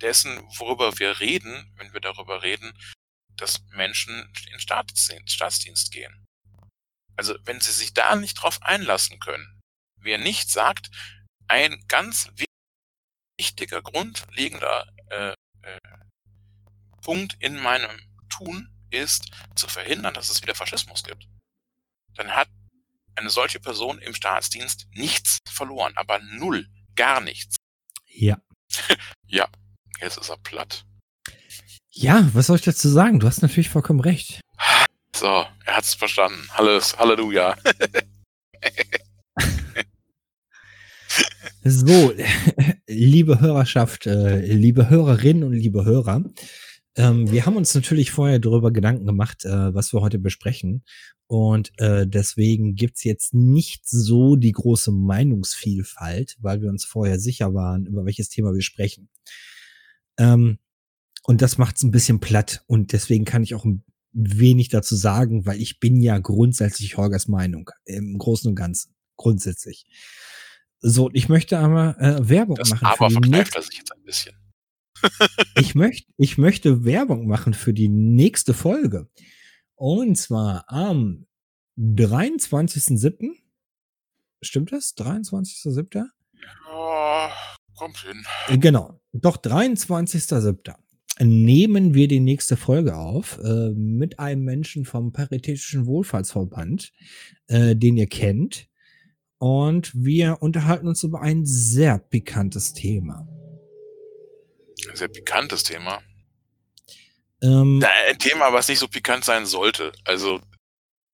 dessen, 0.00 0.42
worüber 0.58 0.98
wir 0.98 1.20
reden, 1.20 1.72
wenn 1.76 1.92
wir 1.92 2.00
darüber 2.00 2.42
reden, 2.42 2.76
dass 3.36 3.64
Menschen 3.70 4.32
in 4.52 4.60
Staatsdienst, 4.60 5.92
gehen. 5.92 6.24
Also 7.16 7.36
wenn 7.44 7.60
sie 7.60 7.72
sich 7.72 7.94
da 7.94 8.16
nicht 8.16 8.34
drauf 8.34 8.62
einlassen 8.62 9.20
können, 9.20 9.60
wer 9.96 10.18
nicht 10.18 10.50
sagt, 10.50 10.90
ein 11.48 11.84
ganz 11.88 12.30
wichtiger, 13.38 13.82
grundlegender 13.82 14.86
äh, 15.10 15.34
äh, 15.62 15.78
Punkt 17.02 17.36
in 17.40 17.60
meinem 17.60 17.90
Tun 18.28 18.68
ist, 18.90 19.30
zu 19.56 19.68
verhindern, 19.68 20.14
dass 20.14 20.30
es 20.30 20.42
wieder 20.42 20.54
Faschismus 20.54 21.02
gibt. 21.02 21.26
Dann 22.14 22.30
hat 22.30 22.48
eine 23.14 23.30
solche 23.30 23.60
Person 23.60 23.98
im 23.98 24.14
Staatsdienst 24.14 24.86
nichts 24.94 25.38
verloren, 25.48 25.92
aber 25.96 26.18
null, 26.20 26.68
gar 26.94 27.20
nichts. 27.20 27.56
Ja. 28.06 28.38
ja, 29.26 29.48
jetzt 30.00 30.18
ist 30.18 30.28
er 30.28 30.38
platt. 30.38 30.84
Ja, 31.90 32.28
was 32.32 32.46
soll 32.46 32.56
ich 32.56 32.62
dazu 32.62 32.88
sagen? 32.88 33.20
Du 33.20 33.26
hast 33.26 33.42
natürlich 33.42 33.68
vollkommen 33.68 34.00
recht. 34.00 34.40
So, 35.14 35.46
er 35.66 35.76
hat's 35.76 35.94
verstanden. 35.94 36.48
Halleluja. 36.54 37.56
so, 41.64 42.12
liebe 42.88 43.40
Hörerschaft, 43.40 44.06
äh, 44.06 44.44
liebe 44.46 44.90
Hörerinnen 44.90 45.44
und 45.44 45.52
liebe 45.52 45.84
Hörer, 45.84 46.24
ähm, 46.94 47.30
wir 47.30 47.46
haben 47.46 47.56
uns 47.56 47.74
natürlich 47.74 48.10
vorher 48.10 48.38
darüber 48.38 48.70
Gedanken 48.70 49.06
gemacht, 49.06 49.44
äh, 49.44 49.74
was 49.74 49.92
wir 49.92 50.00
heute 50.00 50.18
besprechen. 50.18 50.84
Und 51.26 51.72
äh, 51.78 52.06
deswegen 52.06 52.74
gibt's 52.74 53.04
jetzt 53.04 53.32
nicht 53.32 53.88
so 53.88 54.36
die 54.36 54.52
große 54.52 54.92
Meinungsvielfalt, 54.92 56.36
weil 56.40 56.60
wir 56.60 56.68
uns 56.68 56.84
vorher 56.84 57.18
sicher 57.18 57.54
waren, 57.54 57.86
über 57.86 58.04
welches 58.04 58.28
Thema 58.28 58.52
wir 58.52 58.60
sprechen. 58.60 59.08
Ähm, 60.18 60.58
und 61.22 61.40
das 61.40 61.56
macht's 61.56 61.82
ein 61.82 61.92
bisschen 61.92 62.20
platt. 62.20 62.62
Und 62.66 62.92
deswegen 62.92 63.24
kann 63.24 63.42
ich 63.42 63.54
auch 63.54 63.64
ein 63.64 63.82
wenig 64.12 64.68
dazu 64.68 64.94
sagen, 64.94 65.46
weil 65.46 65.62
ich 65.62 65.80
bin 65.80 66.02
ja 66.02 66.18
grundsätzlich 66.18 66.98
Holgers 66.98 67.28
Meinung 67.28 67.70
im 67.86 68.18
Großen 68.18 68.48
und 68.48 68.56
Ganzen. 68.56 68.94
Grundsätzlich. 69.16 69.86
So, 70.82 71.10
ich 71.12 71.28
möchte 71.28 71.58
aber 71.58 71.96
äh, 72.00 72.28
Werbung 72.28 72.56
das 72.56 72.70
machen. 72.70 72.86
Aber 72.86 73.08
für 73.08 73.20
die 73.20 73.28
verkneift 73.30 73.54
er 73.54 73.62
sich 73.62 73.78
jetzt 73.78 73.92
ein 73.92 74.02
bisschen. 74.02 74.34
ich 75.56 75.74
möchte, 75.74 76.12
ich 76.16 76.38
möchte 76.38 76.84
Werbung 76.84 77.26
machen 77.26 77.54
für 77.54 77.72
die 77.72 77.88
nächste 77.88 78.52
Folge. 78.52 79.08
Und 79.76 80.16
zwar 80.16 80.64
am 80.68 81.26
23.07. 81.78 83.30
Stimmt 84.40 84.72
das? 84.72 84.96
23.07. 84.96 86.04
Ja, 86.66 87.30
kommt 87.76 87.98
hin. 87.98 88.24
Äh, 88.48 88.58
Genau. 88.58 89.00
Doch 89.12 89.36
23.07. 89.36 90.74
nehmen 91.20 91.94
wir 91.94 92.08
die 92.08 92.20
nächste 92.20 92.56
Folge 92.56 92.96
auf 92.96 93.38
äh, 93.38 93.70
mit 93.70 94.18
einem 94.18 94.44
Menschen 94.44 94.84
vom 94.84 95.12
Paritätischen 95.12 95.86
Wohlfahrtsverband, 95.86 96.92
äh, 97.46 97.76
den 97.76 97.96
ihr 97.96 98.08
kennt. 98.08 98.68
Und 99.46 99.90
wir 99.92 100.40
unterhalten 100.40 100.86
uns 100.86 101.02
über 101.02 101.20
ein 101.20 101.44
sehr 101.44 101.98
pikantes 101.98 102.74
Thema. 102.74 103.26
Ein 104.88 104.94
sehr 104.94 105.08
pikantes 105.08 105.64
Thema. 105.64 106.00
Ähm, 107.42 107.82
Ein 108.08 108.18
Thema, 108.20 108.52
was 108.52 108.68
nicht 108.68 108.78
so 108.78 108.86
pikant 108.86 109.24
sein 109.24 109.44
sollte. 109.44 109.90
Also 110.04 110.40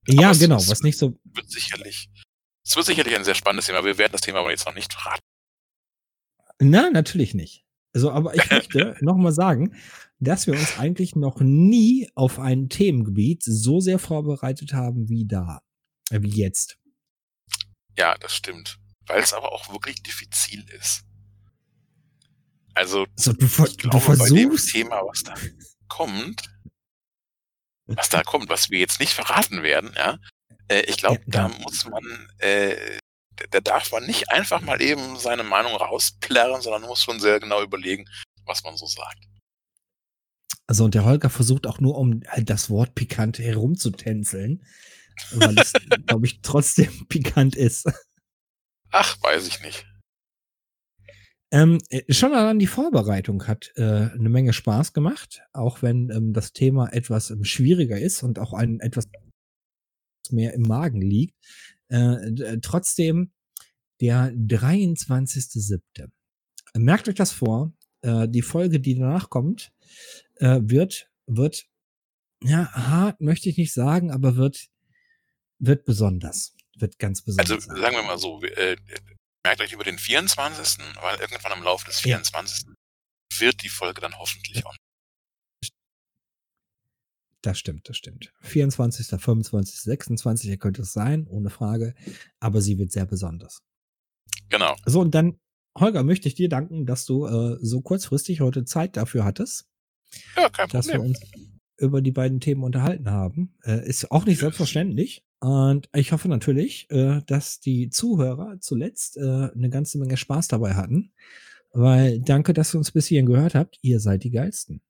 ja, 0.07 0.33
genau, 0.35 0.57
es- 0.59 0.69
was 0.69 0.83
nicht 0.83 0.99
so 0.99 1.19
wird 1.25 1.51
sicherlich, 1.51 2.11
es 2.67 2.77
wird 2.77 2.85
sicherlich 2.85 3.17
ein 3.17 3.25
sehr 3.25 3.35
spannendes 3.35 3.65
Thema. 3.65 3.83
Wir 3.83 3.97
werden 3.97 4.13
das 4.13 4.21
Thema 4.21 4.41
aber 4.41 4.51
jetzt 4.51 4.67
noch 4.67 4.75
nicht 4.75 4.93
verraten. 4.93 5.23
Na, 6.61 6.91
natürlich 6.91 7.33
nicht. 7.33 7.65
Also, 7.95 8.11
aber 8.11 8.35
ich 8.35 8.51
möchte 8.51 8.95
nochmal 9.01 9.33
sagen, 9.33 9.75
dass 10.19 10.47
wir 10.47 10.53
uns 10.53 10.79
eigentlich 10.79 11.17
noch 11.17 11.41
nie 11.41 12.11
auf 12.15 12.39
ein 12.39 12.69
Themengebiet 12.69 13.43
so 13.43 13.81
sehr 13.81 13.99
vorbereitet 13.99 14.75
haben 14.75 15.09
wie 15.09 15.25
da, 15.27 15.63
äh, 16.11 16.21
wie 16.21 16.29
jetzt. 16.29 16.77
Ja, 17.99 18.17
das 18.19 18.35
stimmt. 18.35 18.79
Weil 19.07 19.21
es 19.23 19.33
aber 19.33 19.51
auch 19.53 19.71
wirklich 19.73 20.03
diffizil 20.03 20.65
ist. 20.71 21.03
Also, 22.75 23.07
So, 23.17 23.33
du, 23.33 23.47
ich 23.47 23.77
du 23.77 23.89
glaube, 23.91 24.07
bei 24.07 24.29
dem 24.29 24.51
versuchst, 24.51 24.71
Thema, 24.71 25.03
was 25.05 25.25
da 25.25 25.35
kommt, 25.89 26.49
was 27.87 28.09
da 28.09 28.23
kommt, 28.23 28.49
was 28.49 28.71
wir 28.71 28.79
jetzt 28.79 29.01
nicht 29.01 29.13
verraten 29.15 29.63
werden, 29.65 29.93
ja, 29.97 30.19
äh, 30.69 30.83
ich 30.83 30.97
glaube, 30.99 31.21
da 31.27 31.49
muss 31.49 31.87
man, 31.87 32.29
äh, 32.39 32.99
da- 33.35 33.47
da 33.51 33.61
darf 33.61 33.91
man 33.91 34.07
nicht 34.07 34.31
einfach 34.31 34.61
mal 34.61 34.81
eben 34.81 35.19
seine 35.19 35.43
Meinung 35.43 35.75
rausplärren, 35.75 36.61
sondern 36.63 36.83
muss 36.83 37.03
schon 37.03 37.19
sehr 37.19 37.41
genau 37.41 37.63
überlegen, 37.63 38.09
was 38.45 38.63
man 38.63 38.77
so 38.77 38.87
sagt. 38.87 39.19
also, 40.69 40.85
und 40.85 40.95
der 40.95 41.05
Holger 41.05 41.31
versucht 41.31 41.67
auch 41.67 41.81
nur 41.81 41.97
um 41.97 42.23
halt 42.29 42.51
das 42.51 42.69
Wort 42.71 42.95
pikant 42.95 43.39
herumzutänzeln, 43.39 44.65
weil 45.33 45.59
es, 45.59 45.73
glaube 46.07 46.27
ich, 46.27 46.41
trotzdem 46.43 46.91
pikant 47.09 47.57
ist. 47.57 47.91
Ach, 48.91 49.17
weiß 49.23 49.47
ich 49.49 49.61
nicht. 49.63 49.87
Ähm, 51.51 51.79
äh, 51.89 52.13
schon 52.13 52.35
allein 52.35 52.59
die 52.59 52.67
Vorbereitung 52.67 53.47
hat 53.47 53.73
äh, 53.77 53.83
eine 53.83 54.29
Menge 54.29 54.53
Spaß 54.53 54.93
gemacht, 54.93 55.43
auch 55.53 55.83
wenn 55.83 56.11
ähm, 56.11 56.33
das 56.35 56.53
Thema 56.53 56.93
etwas 56.93 57.31
ähm, 57.31 57.45
schwieriger 57.45 57.99
ist 57.99 58.23
und 58.23 58.39
auch 58.39 58.53
ein 58.53 58.81
etwas 58.81 59.09
mehr 60.31 60.53
im 60.53 60.63
Magen 60.63 61.01
liegt. 61.01 61.37
Äh, 61.89 62.29
äh, 62.29 62.59
trotzdem 62.61 63.33
der 64.01 64.33
23.07. 64.33 65.81
Merkt 66.77 67.09
euch 67.09 67.15
das 67.15 67.33
vor. 67.33 67.73
Äh, 68.03 68.29
die 68.29 68.43
Folge, 68.43 68.79
die 68.79 68.95
danach 68.95 69.31
kommt, 69.31 69.73
äh, 70.37 70.61
wird, 70.63 71.11
wird, 71.27 71.67
ja, 72.45 72.71
hart 72.73 73.21
möchte 73.21 73.49
ich 73.49 73.57
nicht 73.57 73.73
sagen, 73.73 74.11
aber 74.11 74.37
wird, 74.37 74.69
wird 75.59 75.85
besonders. 75.85 76.55
Wird 76.77 76.99
ganz 76.99 77.23
Also 77.39 77.57
besonders. 77.57 77.65
sagen 77.81 77.97
wir 77.97 78.03
mal 78.03 78.19
so, 78.19 78.43
äh, 78.43 78.77
merkt 79.45 79.61
euch 79.61 79.73
über 79.73 79.85
den 79.85 79.99
24., 79.99 80.79
weil 81.01 81.19
irgendwann 81.21 81.59
im 81.59 81.65
Laufe 81.65 81.87
des 81.87 81.97
Ja. 82.03 82.17
24. 82.19 82.67
wird 83.39 83.63
die 83.63 83.69
Folge 83.69 84.01
dann 84.01 84.17
hoffentlich 84.19 84.65
on. 84.65 84.77
Das 87.43 87.59
stimmt, 87.59 87.89
das 87.89 87.97
stimmt. 87.97 88.33
24., 88.41 89.07
25., 89.21 89.81
26. 89.81 90.59
könnte 90.59 90.83
es 90.83 90.93
sein, 90.93 91.27
ohne 91.29 91.51
Frage. 91.51 91.95
Aber 92.41 92.61
sie 92.61 92.79
wird 92.79 92.91
sehr 92.91 93.07
besonders. 93.07 93.59
Genau. 94.49 94.75
So, 94.87 95.01
und 95.01 95.15
dann, 95.15 95.39
Holger, 95.79 96.03
möchte 96.03 96.27
ich 96.29 96.35
dir 96.35 96.49
danken, 96.49 96.85
dass 96.85 97.05
du 97.07 97.27
äh, 97.27 97.59
so 97.61 97.81
kurzfristig 97.81 98.41
heute 98.41 98.65
Zeit 98.65 98.97
dafür 98.97 99.25
hattest, 99.25 99.67
Ja, 100.37 100.49
kein 100.51 100.69
dass 100.71 100.87
wir 100.89 100.95
Problem. 100.97 101.11
uns 101.15 101.21
über 101.79 102.03
die 102.03 102.11
beiden 102.11 102.41
Themen 102.41 102.65
unterhalten 102.65 103.11
haben. 103.11 103.55
Äh, 103.65 103.87
ist 103.89 104.11
auch 104.11 104.27
nicht 104.27 104.41
selbstverständlich. 104.41 105.25
Und 105.41 105.89
ich 105.95 106.13
hoffe 106.13 106.29
natürlich, 106.29 106.91
äh, 106.91 107.23
dass 107.27 107.61
die 107.61 107.91
Zuhörer 107.91 108.59
zuletzt 108.61 109.17
äh, 109.17 109.51
eine 109.55 109.71
ganze 109.71 109.99
Menge 109.99 110.17
Spaß 110.17 110.49
dabei 110.49 110.75
hatten. 110.75 111.13
Weil 111.73 112.21
danke, 112.21 112.53
dass 112.53 112.75
ihr 112.75 112.79
uns 112.79 112.91
bis 112.91 113.07
hierhin 113.07 113.27
gehört 113.27 113.55
habt. 113.55 113.79
Ihr 113.83 114.01
seid 114.01 114.25
die 114.25 114.31
Geilsten. 114.31 114.81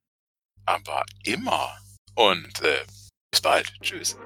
Aber 0.65 1.03
immer. 1.25 1.69
Und 2.15 2.61
äh, 2.63 2.85
bis 3.31 3.41
bald. 3.41 3.71
Tschüss. 3.81 4.17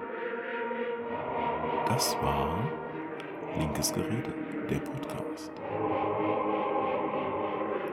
Das 1.88 2.16
war 2.22 2.70
Linkes 3.60 3.94
Gerede, 3.94 4.34
der 4.70 4.80
Podcast. 4.80 5.52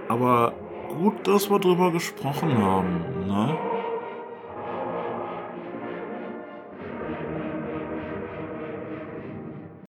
Aber 0.08 0.54
gut, 0.88 1.26
dass 1.26 1.50
wir 1.50 1.58
drüber 1.58 1.92
gesprochen 1.92 2.56
haben, 2.56 3.26
ne? 3.26 3.69